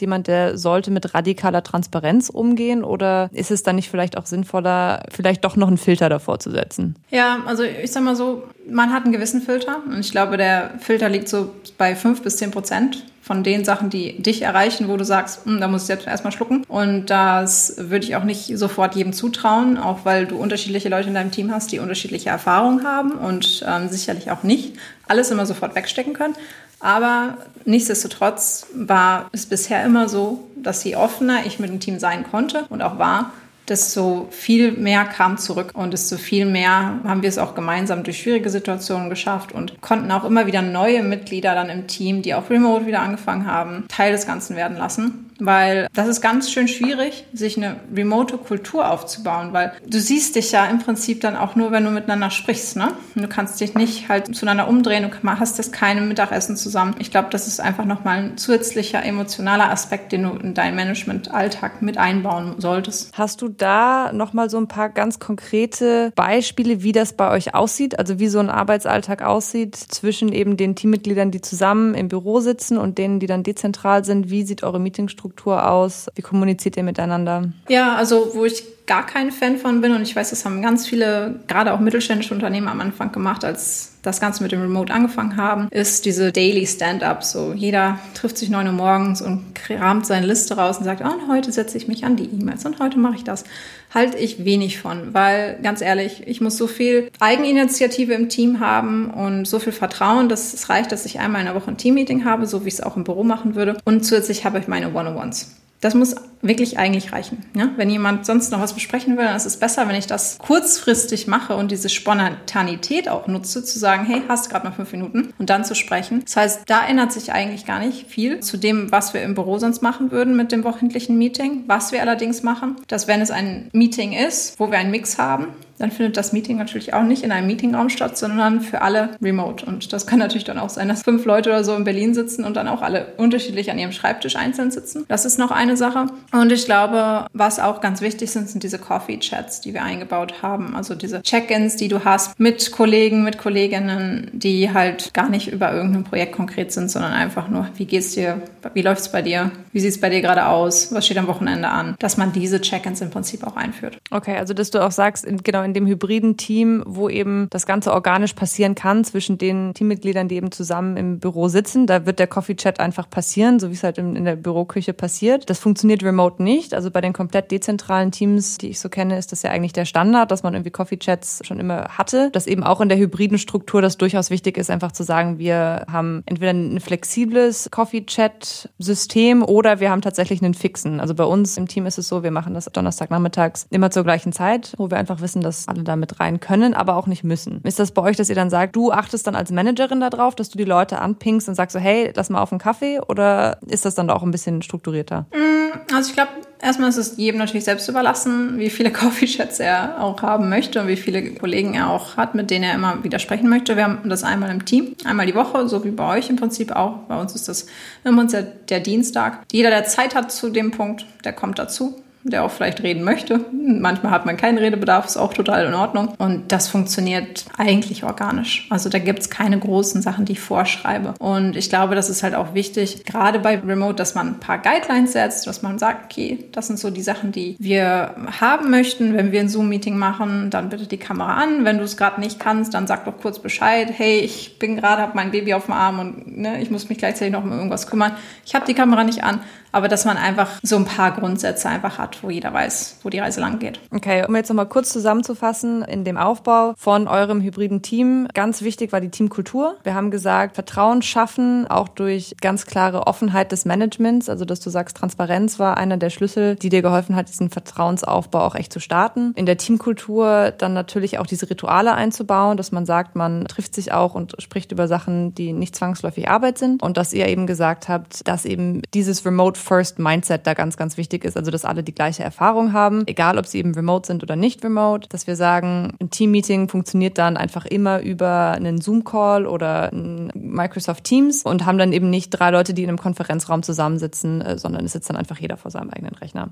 jemand, 0.00 0.26
der 0.26 0.58
sollte 0.58 0.90
mit 0.90 1.14
radikaler 1.14 1.62
Transparenz 1.62 2.28
umgehen? 2.28 2.84
Oder 2.84 3.30
ist 3.32 3.50
es 3.50 3.62
dann 3.62 3.76
nicht 3.76 3.90
vielleicht 3.90 4.16
auch 4.16 4.26
sinnvoller, 4.26 5.04
vielleicht 5.10 5.44
doch 5.44 5.56
noch 5.56 5.68
einen 5.68 5.78
Filter 5.78 6.08
davor 6.08 6.38
zu 6.38 6.50
setzen? 6.50 6.96
Ja, 7.10 7.38
also 7.46 7.62
ich 7.62 7.92
sag 7.92 8.02
mal 8.02 8.16
so, 8.16 8.44
man 8.68 8.92
hat 8.92 9.04
einen 9.04 9.12
gewissen 9.12 9.42
Filter 9.42 9.82
und 9.86 10.00
ich 10.00 10.10
glaube, 10.10 10.36
der 10.36 10.74
Filter 10.78 11.08
liegt 11.08 11.28
so 11.28 11.50
bei 11.78 11.94
fünf 11.94 12.22
bis 12.22 12.36
zehn 12.36 12.50
Prozent 12.50 13.04
von 13.24 13.42
den 13.42 13.64
Sachen, 13.64 13.88
die 13.88 14.20
dich 14.20 14.42
erreichen, 14.42 14.86
wo 14.88 14.98
du 14.98 15.04
sagst, 15.04 15.46
hm, 15.46 15.58
da 15.58 15.66
muss 15.66 15.84
ich 15.84 15.88
jetzt 15.88 16.06
erstmal 16.06 16.32
schlucken. 16.32 16.62
Und 16.68 17.06
das 17.06 17.74
würde 17.78 18.04
ich 18.04 18.16
auch 18.16 18.24
nicht 18.24 18.58
sofort 18.58 18.94
jedem 18.94 19.14
zutrauen, 19.14 19.78
auch 19.78 20.00
weil 20.04 20.26
du 20.26 20.36
unterschiedliche 20.36 20.90
Leute 20.90 21.08
in 21.08 21.14
deinem 21.14 21.30
Team 21.30 21.50
hast, 21.50 21.72
die 21.72 21.78
unterschiedliche 21.78 22.28
Erfahrungen 22.28 22.84
haben 22.84 23.12
und 23.12 23.64
ähm, 23.66 23.88
sicherlich 23.88 24.30
auch 24.30 24.42
nicht 24.42 24.76
alles 25.08 25.30
immer 25.30 25.46
sofort 25.46 25.74
wegstecken 25.74 26.12
können. 26.12 26.34
Aber 26.80 27.38
nichtsdestotrotz 27.64 28.66
war 28.74 29.30
es 29.32 29.46
bisher 29.46 29.82
immer 29.86 30.06
so, 30.10 30.46
dass 30.56 30.84
je 30.84 30.96
offener 30.96 31.46
ich 31.46 31.58
mit 31.58 31.70
dem 31.70 31.80
Team 31.80 31.98
sein 31.98 32.24
konnte 32.30 32.66
und 32.68 32.82
auch 32.82 32.98
war, 32.98 33.32
desto 33.68 34.28
viel 34.30 34.72
mehr 34.72 35.04
kam 35.04 35.38
zurück 35.38 35.70
und 35.74 35.92
desto 35.92 36.16
viel 36.16 36.46
mehr 36.46 37.00
haben 37.04 37.22
wir 37.22 37.28
es 37.28 37.38
auch 37.38 37.54
gemeinsam 37.54 38.02
durch 38.02 38.20
schwierige 38.20 38.50
Situationen 38.50 39.10
geschafft 39.10 39.52
und 39.52 39.80
konnten 39.80 40.10
auch 40.10 40.24
immer 40.24 40.46
wieder 40.46 40.62
neue 40.62 41.02
Mitglieder 41.02 41.54
dann 41.54 41.70
im 41.70 41.86
Team, 41.86 42.22
die 42.22 42.34
auch 42.34 42.50
remote 42.50 42.86
wieder 42.86 43.00
angefangen 43.00 43.46
haben, 43.46 43.84
Teil 43.88 44.12
des 44.12 44.26
Ganzen 44.26 44.56
werden 44.56 44.76
lassen 44.76 45.30
weil 45.38 45.88
das 45.94 46.08
ist 46.08 46.20
ganz 46.20 46.50
schön 46.50 46.68
schwierig, 46.68 47.24
sich 47.32 47.56
eine 47.56 47.76
remote 47.94 48.38
Kultur 48.38 48.90
aufzubauen, 48.90 49.52
weil 49.52 49.72
du 49.86 49.98
siehst 50.00 50.36
dich 50.36 50.52
ja 50.52 50.66
im 50.66 50.78
Prinzip 50.78 51.20
dann 51.20 51.36
auch 51.36 51.56
nur, 51.56 51.72
wenn 51.72 51.84
du 51.84 51.90
miteinander 51.90 52.30
sprichst, 52.30 52.76
ne? 52.76 52.92
Du 53.14 53.28
kannst 53.28 53.60
dich 53.60 53.74
nicht 53.74 54.08
halt 54.08 54.34
zueinander 54.34 54.68
umdrehen, 54.68 55.10
du 55.10 55.28
hast 55.28 55.58
das 55.58 55.72
keine 55.72 56.00
Mittagessen 56.00 56.56
zusammen. 56.56 56.94
Ich 56.98 57.10
glaube, 57.10 57.28
das 57.30 57.46
ist 57.46 57.60
einfach 57.60 57.84
nochmal 57.84 58.18
ein 58.18 58.36
zusätzlicher 58.36 59.04
emotionaler 59.04 59.70
Aspekt, 59.70 60.12
den 60.12 60.22
du 60.24 60.30
in 60.30 60.54
deinen 60.54 60.76
Management-Alltag 60.76 61.82
mit 61.82 61.98
einbauen 61.98 62.54
solltest. 62.58 63.16
Hast 63.16 63.42
du 63.42 63.48
da 63.48 64.12
nochmal 64.12 64.50
so 64.50 64.58
ein 64.58 64.68
paar 64.68 64.90
ganz 64.90 65.18
konkrete 65.18 66.12
Beispiele, 66.14 66.82
wie 66.82 66.92
das 66.92 67.12
bei 67.12 67.30
euch 67.30 67.54
aussieht? 67.54 67.98
Also 67.98 68.18
wie 68.18 68.28
so 68.28 68.38
ein 68.38 68.50
Arbeitsalltag 68.50 69.22
aussieht 69.22 69.76
zwischen 69.76 70.32
eben 70.32 70.56
den 70.56 70.76
Teammitgliedern, 70.76 71.30
die 71.30 71.40
zusammen 71.40 71.94
im 71.94 72.08
Büro 72.08 72.40
sitzen 72.40 72.78
und 72.78 72.98
denen, 72.98 73.20
die 73.20 73.26
dann 73.26 73.42
dezentral 73.42 74.04
sind? 74.04 74.30
Wie 74.30 74.44
sieht 74.44 74.62
eure 74.62 74.80
Meetingstruktur 74.80 75.23
Struktur 75.24 75.70
aus? 75.70 76.08
Wie 76.16 76.20
kommuniziert 76.20 76.76
ihr 76.76 76.82
miteinander? 76.82 77.44
Ja, 77.70 77.94
also 77.94 78.32
wo 78.34 78.44
ich 78.44 78.62
gar 78.84 79.06
kein 79.06 79.32
Fan 79.32 79.56
von 79.56 79.80
bin 79.80 79.92
und 79.92 80.02
ich 80.02 80.14
weiß, 80.14 80.28
das 80.28 80.44
haben 80.44 80.60
ganz 80.60 80.86
viele, 80.86 81.40
gerade 81.48 81.72
auch 81.72 81.80
mittelständische 81.80 82.34
Unternehmen 82.34 82.68
am 82.68 82.78
Anfang 82.82 83.10
gemacht, 83.10 83.42
als 83.42 83.93
das 84.04 84.20
Ganze 84.20 84.42
mit 84.42 84.52
dem 84.52 84.60
Remote 84.60 84.92
angefangen 84.92 85.36
haben, 85.36 85.68
ist 85.70 86.04
diese 86.04 86.30
Daily 86.30 86.66
Stand-up. 86.66 87.24
So 87.24 87.52
jeder 87.52 87.98
trifft 88.14 88.38
sich 88.38 88.50
neun 88.50 88.66
Uhr 88.66 88.72
morgens 88.72 89.20
und 89.20 89.54
kramt 89.54 90.06
seine 90.06 90.26
Liste 90.26 90.56
raus 90.56 90.78
und 90.78 90.84
sagt, 90.84 91.02
oh, 91.04 91.28
heute 91.28 91.50
setze 91.50 91.76
ich 91.76 91.88
mich 91.88 92.04
an 92.04 92.16
die 92.16 92.24
E-Mails 92.24 92.64
und 92.66 92.78
heute 92.78 92.98
mache 92.98 93.16
ich 93.16 93.24
das. 93.24 93.44
Halte 93.92 94.18
ich 94.18 94.44
wenig 94.44 94.78
von, 94.78 95.14
weil 95.14 95.58
ganz 95.62 95.80
ehrlich, 95.80 96.22
ich 96.26 96.40
muss 96.40 96.56
so 96.56 96.66
viel 96.66 97.10
Eigeninitiative 97.18 98.12
im 98.12 98.28
Team 98.28 98.60
haben 98.60 99.10
und 99.10 99.46
so 99.46 99.58
viel 99.58 99.72
Vertrauen, 99.72 100.28
dass 100.28 100.52
es 100.52 100.68
reicht, 100.68 100.92
dass 100.92 101.06
ich 101.06 101.18
einmal 101.18 101.40
in 101.40 101.46
der 101.46 101.54
Woche 101.54 101.70
ein 101.70 101.78
Teammeeting 101.78 102.24
habe, 102.24 102.46
so 102.46 102.64
wie 102.64 102.68
ich 102.68 102.74
es 102.74 102.80
auch 102.80 102.96
im 102.96 103.04
Büro 103.04 103.24
machen 103.24 103.54
würde. 103.54 103.78
Und 103.84 104.04
zusätzlich 104.04 104.44
habe 104.44 104.58
ich 104.58 104.68
meine 104.68 104.92
One-on-Ones. 104.92 105.63
Das 105.80 105.94
muss 105.94 106.14
wirklich 106.40 106.78
eigentlich 106.78 107.12
reichen. 107.12 107.44
Ja? 107.56 107.70
Wenn 107.76 107.90
jemand 107.90 108.26
sonst 108.26 108.52
noch 108.52 108.60
was 108.60 108.74
besprechen 108.74 109.16
will, 109.16 109.24
dann 109.24 109.36
ist 109.36 109.46
es 109.46 109.58
besser, 109.58 109.88
wenn 109.88 109.96
ich 109.96 110.06
das 110.06 110.38
kurzfristig 110.38 111.26
mache 111.26 111.56
und 111.56 111.70
diese 111.70 111.88
Spontanität 111.88 113.08
auch 113.08 113.26
nutze, 113.26 113.64
zu 113.64 113.78
sagen, 113.78 114.04
hey, 114.04 114.22
hast 114.28 114.50
gerade 114.50 114.66
mal 114.66 114.74
fünf 114.74 114.92
Minuten 114.92 115.32
und 115.38 115.50
dann 115.50 115.64
zu 115.64 115.74
sprechen. 115.74 116.22
Das 116.24 116.36
heißt, 116.36 116.62
da 116.66 116.86
ändert 116.86 117.12
sich 117.12 117.32
eigentlich 117.32 117.66
gar 117.66 117.80
nicht 117.80 118.08
viel 118.08 118.40
zu 118.40 118.56
dem, 118.56 118.92
was 118.92 119.14
wir 119.14 119.22
im 119.22 119.34
Büro 119.34 119.58
sonst 119.58 119.82
machen 119.82 120.10
würden 120.10 120.36
mit 120.36 120.52
dem 120.52 120.64
wöchentlichen 120.64 121.16
Meeting. 121.16 121.64
Was 121.66 121.92
wir 121.92 122.00
allerdings 122.02 122.42
machen, 122.42 122.76
dass 122.88 123.08
wenn 123.08 123.20
es 123.20 123.30
ein 123.30 123.68
Meeting 123.72 124.12
ist, 124.12 124.60
wo 124.60 124.70
wir 124.70 124.78
einen 124.78 124.90
Mix 124.90 125.18
haben, 125.18 125.48
dann 125.78 125.90
findet 125.90 126.16
das 126.16 126.32
Meeting 126.32 126.56
natürlich 126.58 126.94
auch 126.94 127.02
nicht 127.02 127.22
in 127.22 127.32
einem 127.32 127.46
Meetingraum 127.46 127.88
statt, 127.88 128.16
sondern 128.16 128.60
für 128.60 128.82
alle 128.82 129.10
remote. 129.22 129.66
Und 129.66 129.92
das 129.92 130.06
kann 130.06 130.18
natürlich 130.18 130.44
dann 130.44 130.58
auch 130.58 130.68
sein, 130.68 130.88
dass 130.88 131.02
fünf 131.02 131.24
Leute 131.24 131.50
oder 131.50 131.64
so 131.64 131.74
in 131.74 131.84
Berlin 131.84 132.14
sitzen 132.14 132.44
und 132.44 132.54
dann 132.56 132.68
auch 132.68 132.82
alle 132.82 133.06
unterschiedlich 133.16 133.70
an 133.70 133.78
ihrem 133.78 133.92
Schreibtisch 133.92 134.36
einzeln 134.36 134.70
sitzen. 134.70 135.04
Das 135.08 135.24
ist 135.24 135.38
noch 135.38 135.50
eine 135.50 135.76
Sache. 135.76 136.06
Und 136.32 136.52
ich 136.52 136.64
glaube, 136.64 137.26
was 137.32 137.58
auch 137.58 137.80
ganz 137.80 138.00
wichtig 138.00 138.30
sind, 138.30 138.48
sind 138.48 138.62
diese 138.62 138.78
Coffee-Chats, 138.78 139.60
die 139.60 139.74
wir 139.74 139.82
eingebaut 139.82 140.42
haben. 140.42 140.76
Also 140.76 140.94
diese 140.94 141.22
Check-ins, 141.22 141.76
die 141.76 141.88
du 141.88 142.04
hast 142.04 142.38
mit 142.38 142.72
Kollegen, 142.72 143.24
mit 143.24 143.38
Kolleginnen, 143.38 144.30
die 144.32 144.72
halt 144.72 145.12
gar 145.14 145.28
nicht 145.28 145.52
über 145.52 145.72
irgendein 145.72 146.04
Projekt 146.04 146.32
konkret 146.32 146.72
sind, 146.72 146.90
sondern 146.90 147.12
einfach 147.12 147.48
nur, 147.48 147.68
wie 147.76 147.86
geht's 147.86 148.12
dir, 148.12 148.42
wie 148.74 148.82
läuft's 148.82 149.10
bei 149.10 149.22
dir, 149.22 149.50
wie 149.72 149.80
sieht's 149.80 150.00
bei 150.00 150.10
dir 150.10 150.20
gerade 150.20 150.46
aus, 150.46 150.92
was 150.92 151.04
steht 151.04 151.18
am 151.18 151.26
Wochenende 151.26 151.68
an, 151.68 151.96
dass 151.98 152.16
man 152.16 152.32
diese 152.32 152.60
Check-ins 152.60 153.00
im 153.00 153.10
Prinzip 153.10 153.44
auch 153.44 153.56
einführt. 153.56 153.98
Okay, 154.10 154.36
also 154.36 154.54
dass 154.54 154.70
du 154.70 154.84
auch 154.84 154.92
sagst, 154.92 155.26
genau 155.42 155.64
in 155.74 155.84
dem 155.84 155.86
hybriden 155.86 156.36
Team, 156.36 156.82
wo 156.86 157.08
eben 157.08 157.48
das 157.50 157.66
Ganze 157.66 157.92
organisch 157.92 158.34
passieren 158.34 158.74
kann 158.74 159.04
zwischen 159.04 159.38
den 159.38 159.74
Teammitgliedern, 159.74 160.28
die 160.28 160.36
eben 160.36 160.52
zusammen 160.52 160.96
im 160.96 161.18
Büro 161.18 161.48
sitzen. 161.48 161.86
Da 161.86 162.06
wird 162.06 162.18
der 162.18 162.28
Coffee 162.28 162.54
Chat 162.54 162.78
einfach 162.80 163.10
passieren, 163.10 163.58
so 163.58 163.70
wie 163.70 163.74
es 163.74 163.82
halt 163.82 163.98
in, 163.98 164.24
der 164.24 164.36
Büroküche 164.36 164.92
passiert. 164.92 165.50
Das 165.50 165.58
funktioniert 165.58 166.02
remote 166.02 166.42
nicht. 166.42 166.74
Also 166.74 166.90
bei 166.90 167.00
den 167.00 167.12
komplett 167.12 167.50
dezentralen 167.50 168.12
Teams, 168.12 168.58
die 168.58 168.68
ich 168.68 168.80
so 168.80 168.88
kenne, 168.88 169.18
ist 169.18 169.32
das 169.32 169.42
ja 169.42 169.50
eigentlich 169.50 169.72
der 169.72 169.84
Standard, 169.84 170.30
dass 170.30 170.42
man 170.42 170.54
irgendwie 170.54 170.70
Coffee 170.70 170.98
Chats 170.98 171.40
schon 171.44 171.58
immer 171.58 171.88
hatte. 171.88 172.30
Dass 172.30 172.46
eben 172.46 172.62
auch 172.62 172.80
in 172.80 172.88
der 172.88 172.98
hybriden 172.98 173.38
Struktur 173.38 173.82
das 173.82 173.98
durchaus 173.98 174.30
wichtig 174.30 174.56
ist, 174.56 174.70
einfach 174.70 174.92
zu 174.92 175.02
sagen, 175.02 175.38
wir 175.38 175.84
haben 175.90 176.22
entweder 176.26 176.52
ein 176.52 176.80
flexibles 176.80 177.68
Coffee 177.70 178.06
Chat 178.06 178.68
System 178.78 179.42
oder 179.42 179.80
wir 179.80 179.90
haben 179.90 180.02
tatsächlich 180.02 180.42
einen 180.42 180.54
fixen. 180.54 181.00
Also 181.00 181.14
bei 181.14 181.24
uns 181.24 181.56
im 181.56 181.66
Team 181.66 181.86
ist 181.86 181.98
es 181.98 182.08
so, 182.08 182.22
wir 182.22 182.30
machen 182.30 182.54
das 182.54 182.66
Donnerstagnachmittags 182.66 183.66
immer 183.70 183.90
zur 183.90 184.04
gleichen 184.04 184.32
Zeit, 184.32 184.74
wo 184.76 184.90
wir 184.90 184.98
einfach 184.98 185.20
wissen, 185.20 185.40
dass 185.40 185.53
alle 185.68 185.82
da 185.82 185.96
mit 185.96 186.20
rein 186.20 186.40
können, 186.40 186.74
aber 186.74 186.96
auch 186.96 187.06
nicht 187.06 187.24
müssen. 187.24 187.60
Ist 187.64 187.78
das 187.78 187.92
bei 187.92 188.02
euch, 188.02 188.16
dass 188.16 188.28
ihr 188.28 188.34
dann 188.34 188.50
sagt, 188.50 188.76
du 188.76 188.92
achtest 188.92 189.26
dann 189.26 189.34
als 189.34 189.50
Managerin 189.50 190.00
darauf, 190.00 190.34
dass 190.34 190.50
du 190.50 190.58
die 190.58 190.64
Leute 190.64 191.00
anpingst 191.00 191.48
und 191.48 191.54
sagst 191.54 191.74
so, 191.74 191.78
hey, 191.78 192.12
lass 192.14 192.30
mal 192.30 192.40
auf 192.40 192.52
einen 192.52 192.60
Kaffee 192.60 193.00
oder 193.00 193.58
ist 193.66 193.84
das 193.84 193.94
dann 193.94 194.10
auch 194.10 194.22
ein 194.22 194.30
bisschen 194.30 194.62
strukturierter? 194.62 195.26
Mm, 195.32 195.94
also 195.94 196.08
ich 196.10 196.14
glaube, 196.14 196.30
erstmal 196.60 196.88
ist 196.88 196.96
es 196.96 197.16
jedem 197.16 197.38
natürlich 197.38 197.64
selbst 197.64 197.88
überlassen, 197.88 198.58
wie 198.58 198.70
viele 198.70 198.90
Coffee-Chats 198.92 199.60
er 199.60 200.02
auch 200.02 200.22
haben 200.22 200.48
möchte 200.48 200.80
und 200.80 200.88
wie 200.88 200.96
viele 200.96 201.34
Kollegen 201.34 201.74
er 201.74 201.90
auch 201.90 202.16
hat, 202.16 202.34
mit 202.34 202.50
denen 202.50 202.64
er 202.64 202.74
immer 202.74 203.02
wieder 203.04 203.18
sprechen 203.18 203.48
möchte. 203.48 203.76
Wir 203.76 203.84
haben 203.84 204.08
das 204.08 204.24
einmal 204.24 204.50
im 204.50 204.64
Team, 204.64 204.94
einmal 205.04 205.26
die 205.26 205.34
Woche, 205.34 205.68
so 205.68 205.84
wie 205.84 205.90
bei 205.90 206.16
euch 206.16 206.30
im 206.30 206.36
Prinzip 206.36 206.72
auch. 206.72 206.98
Bei 207.08 207.20
uns 207.20 207.34
ist 207.34 207.48
das 207.48 207.66
immer 208.04 208.24
der 208.24 208.80
Dienstag. 208.80 209.44
Jeder, 209.52 209.70
der 209.70 209.84
Zeit 209.84 210.14
hat 210.14 210.32
zu 210.32 210.50
dem 210.50 210.70
Punkt, 210.70 211.06
der 211.24 211.32
kommt 211.32 211.58
dazu 211.58 212.00
der 212.24 212.42
auch 212.42 212.50
vielleicht 212.50 212.82
reden 212.82 213.04
möchte. 213.04 213.44
Manchmal 213.52 214.10
hat 214.10 214.24
man 214.26 214.36
keinen 214.36 214.58
Redebedarf, 214.58 215.04
ist 215.04 215.16
auch 215.16 215.34
total 215.34 215.66
in 215.66 215.74
Ordnung. 215.74 216.14
Und 216.18 216.50
das 216.52 216.68
funktioniert 216.68 217.44
eigentlich 217.58 218.02
organisch. 218.02 218.66
Also 218.70 218.88
da 218.88 218.98
gibt 218.98 219.20
es 219.20 219.30
keine 219.30 219.58
großen 219.58 220.00
Sachen, 220.00 220.24
die 220.24 220.32
ich 220.32 220.40
vorschreibe. 220.40 221.14
Und 221.18 221.54
ich 221.54 221.68
glaube, 221.68 221.94
das 221.94 222.08
ist 222.08 222.22
halt 222.22 222.34
auch 222.34 222.54
wichtig, 222.54 223.04
gerade 223.04 223.38
bei 223.38 223.58
Remote, 223.58 223.94
dass 223.94 224.14
man 224.14 224.28
ein 224.28 224.40
paar 224.40 224.58
Guidelines 224.58 225.12
setzt, 225.12 225.46
dass 225.46 225.62
man 225.62 225.78
sagt, 225.78 226.06
okay, 226.06 226.48
das 226.52 226.66
sind 226.66 226.78
so 226.78 226.90
die 226.90 227.02
Sachen, 227.02 227.30
die 227.30 227.56
wir 227.58 228.14
haben 228.40 228.70
möchten. 228.70 229.14
Wenn 229.16 229.30
wir 229.30 229.40
ein 229.40 229.48
Zoom-Meeting 229.50 229.96
machen, 229.96 230.48
dann 230.48 230.70
bitte 230.70 230.86
die 230.86 230.96
Kamera 230.96 231.34
an. 231.34 231.64
Wenn 231.64 231.76
du 231.76 231.84
es 231.84 231.98
gerade 231.98 232.20
nicht 232.20 232.40
kannst, 232.40 232.72
dann 232.72 232.86
sag 232.86 233.04
doch 233.04 233.18
kurz 233.20 233.38
Bescheid. 233.38 233.88
Hey, 233.94 234.20
ich 234.20 234.58
bin 234.58 234.76
gerade, 234.76 235.02
habe 235.02 235.12
mein 235.14 235.30
Baby 235.30 235.52
auf 235.52 235.66
dem 235.66 235.74
Arm 235.74 235.98
und 235.98 236.38
ne, 236.38 236.62
ich 236.62 236.70
muss 236.70 236.88
mich 236.88 236.96
gleichzeitig 236.96 237.32
noch 237.32 237.44
um 237.44 237.52
irgendwas 237.52 237.86
kümmern. 237.86 238.12
Ich 238.46 238.54
habe 238.54 238.64
die 238.64 238.74
Kamera 238.74 239.04
nicht 239.04 239.22
an 239.22 239.40
aber 239.74 239.88
dass 239.88 240.04
man 240.04 240.16
einfach 240.16 240.60
so 240.62 240.76
ein 240.76 240.84
paar 240.84 241.10
Grundsätze 241.10 241.68
einfach 241.68 241.98
hat, 241.98 242.22
wo 242.22 242.30
jeder 242.30 242.52
weiß, 242.52 243.00
wo 243.02 243.10
die 243.10 243.18
Reise 243.18 243.40
lang 243.40 243.58
geht. 243.58 243.80
Okay, 243.90 244.24
um 244.26 244.36
jetzt 244.36 244.48
nochmal 244.48 244.68
kurz 244.68 244.92
zusammenzufassen, 244.92 245.82
in 245.82 246.04
dem 246.04 246.16
Aufbau 246.16 246.74
von 246.76 247.08
eurem 247.08 247.40
hybriden 247.40 247.82
Team, 247.82 248.28
ganz 248.32 248.62
wichtig 248.62 248.92
war 248.92 249.00
die 249.00 249.08
Teamkultur. 249.08 249.76
Wir 249.82 249.96
haben 249.96 250.12
gesagt, 250.12 250.54
Vertrauen 250.54 251.02
schaffen, 251.02 251.66
auch 251.66 251.88
durch 251.88 252.36
ganz 252.40 252.66
klare 252.66 253.08
Offenheit 253.08 253.50
des 253.50 253.64
Managements, 253.64 254.28
also 254.28 254.44
dass 254.44 254.60
du 254.60 254.70
sagst, 254.70 254.96
Transparenz 254.96 255.58
war 255.58 255.76
einer 255.76 255.96
der 255.96 256.10
Schlüssel, 256.10 256.54
die 256.54 256.68
dir 256.68 256.80
geholfen 256.80 257.16
hat, 257.16 257.28
diesen 257.28 257.50
Vertrauensaufbau 257.50 258.42
auch 258.42 258.54
echt 258.54 258.72
zu 258.72 258.78
starten. 258.78 259.32
In 259.34 259.44
der 259.44 259.56
Teamkultur 259.56 260.52
dann 260.56 260.72
natürlich 260.72 261.18
auch 261.18 261.26
diese 261.26 261.50
Rituale 261.50 261.94
einzubauen, 261.94 262.56
dass 262.56 262.70
man 262.70 262.86
sagt, 262.86 263.16
man 263.16 263.46
trifft 263.46 263.74
sich 263.74 263.90
auch 263.90 264.14
und 264.14 264.36
spricht 264.38 264.70
über 264.70 264.86
Sachen, 264.86 265.34
die 265.34 265.52
nicht 265.52 265.74
zwangsläufig 265.74 266.28
Arbeit 266.28 266.58
sind 266.58 266.80
und 266.80 266.96
dass 266.96 267.12
ihr 267.12 267.26
eben 267.26 267.48
gesagt 267.48 267.88
habt, 267.88 268.28
dass 268.28 268.44
eben 268.44 268.80
dieses 268.94 269.26
Remote 269.26 269.63
First 269.64 269.98
Mindset 269.98 270.46
da 270.46 270.54
ganz, 270.54 270.76
ganz 270.76 270.96
wichtig 270.96 271.24
ist. 271.24 271.36
Also, 271.36 271.50
dass 271.50 271.64
alle 271.64 271.82
die 271.82 271.94
gleiche 271.94 272.22
Erfahrung 272.22 272.72
haben, 272.72 273.04
egal 273.06 273.38
ob 273.38 273.46
sie 273.46 273.58
eben 273.58 273.74
remote 273.74 274.06
sind 274.06 274.22
oder 274.22 274.36
nicht 274.36 274.62
remote, 274.64 275.08
dass 275.08 275.26
wir 275.26 275.36
sagen, 275.36 275.96
ein 276.00 276.10
Teammeeting 276.10 276.68
funktioniert 276.68 277.18
dann 277.18 277.36
einfach 277.36 277.64
immer 277.64 278.00
über 278.00 278.52
einen 278.52 278.80
Zoom-Call 278.80 279.46
oder 279.46 279.90
Microsoft 279.92 281.04
Teams 281.04 281.42
und 281.42 281.66
haben 281.66 281.78
dann 281.78 281.92
eben 281.92 282.10
nicht 282.10 282.30
drei 282.30 282.50
Leute, 282.50 282.74
die 282.74 282.82
in 282.82 282.88
einem 282.88 282.98
Konferenzraum 282.98 283.62
zusammensitzen, 283.62 284.40
äh, 284.40 284.58
sondern 284.58 284.84
es 284.84 284.92
sitzt 284.92 285.08
dann 285.08 285.16
einfach 285.16 285.38
jeder 285.38 285.56
vor 285.56 285.70
seinem 285.70 285.90
eigenen 285.90 286.14
Rechner. 286.14 286.50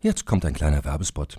Jetzt 0.00 0.24
kommt 0.26 0.44
ein 0.44 0.54
kleiner 0.54 0.84
Werbespot. 0.84 1.38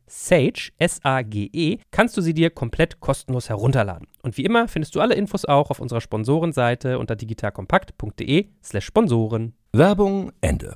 Sage, 0.13 0.71
S-A-G-E, 0.77 1.77
kannst 1.89 2.17
du 2.17 2.21
sie 2.21 2.33
dir 2.33 2.49
komplett 2.49 2.99
kostenlos 2.99 3.47
herunterladen. 3.47 4.07
Und 4.23 4.35
wie 4.35 4.43
immer 4.43 4.67
findest 4.67 4.93
du 4.93 4.99
alle 4.99 5.15
Infos 5.15 5.45
auch 5.45 5.69
auf 5.71 5.79
unserer 5.79 6.01
Sponsorenseite 6.01 6.99
unter 6.99 7.15
digitalkompakt.de 7.15 8.47
slash 8.61 8.85
Sponsoren. 8.85 9.53
Werbung 9.71 10.33
Ende. 10.41 10.75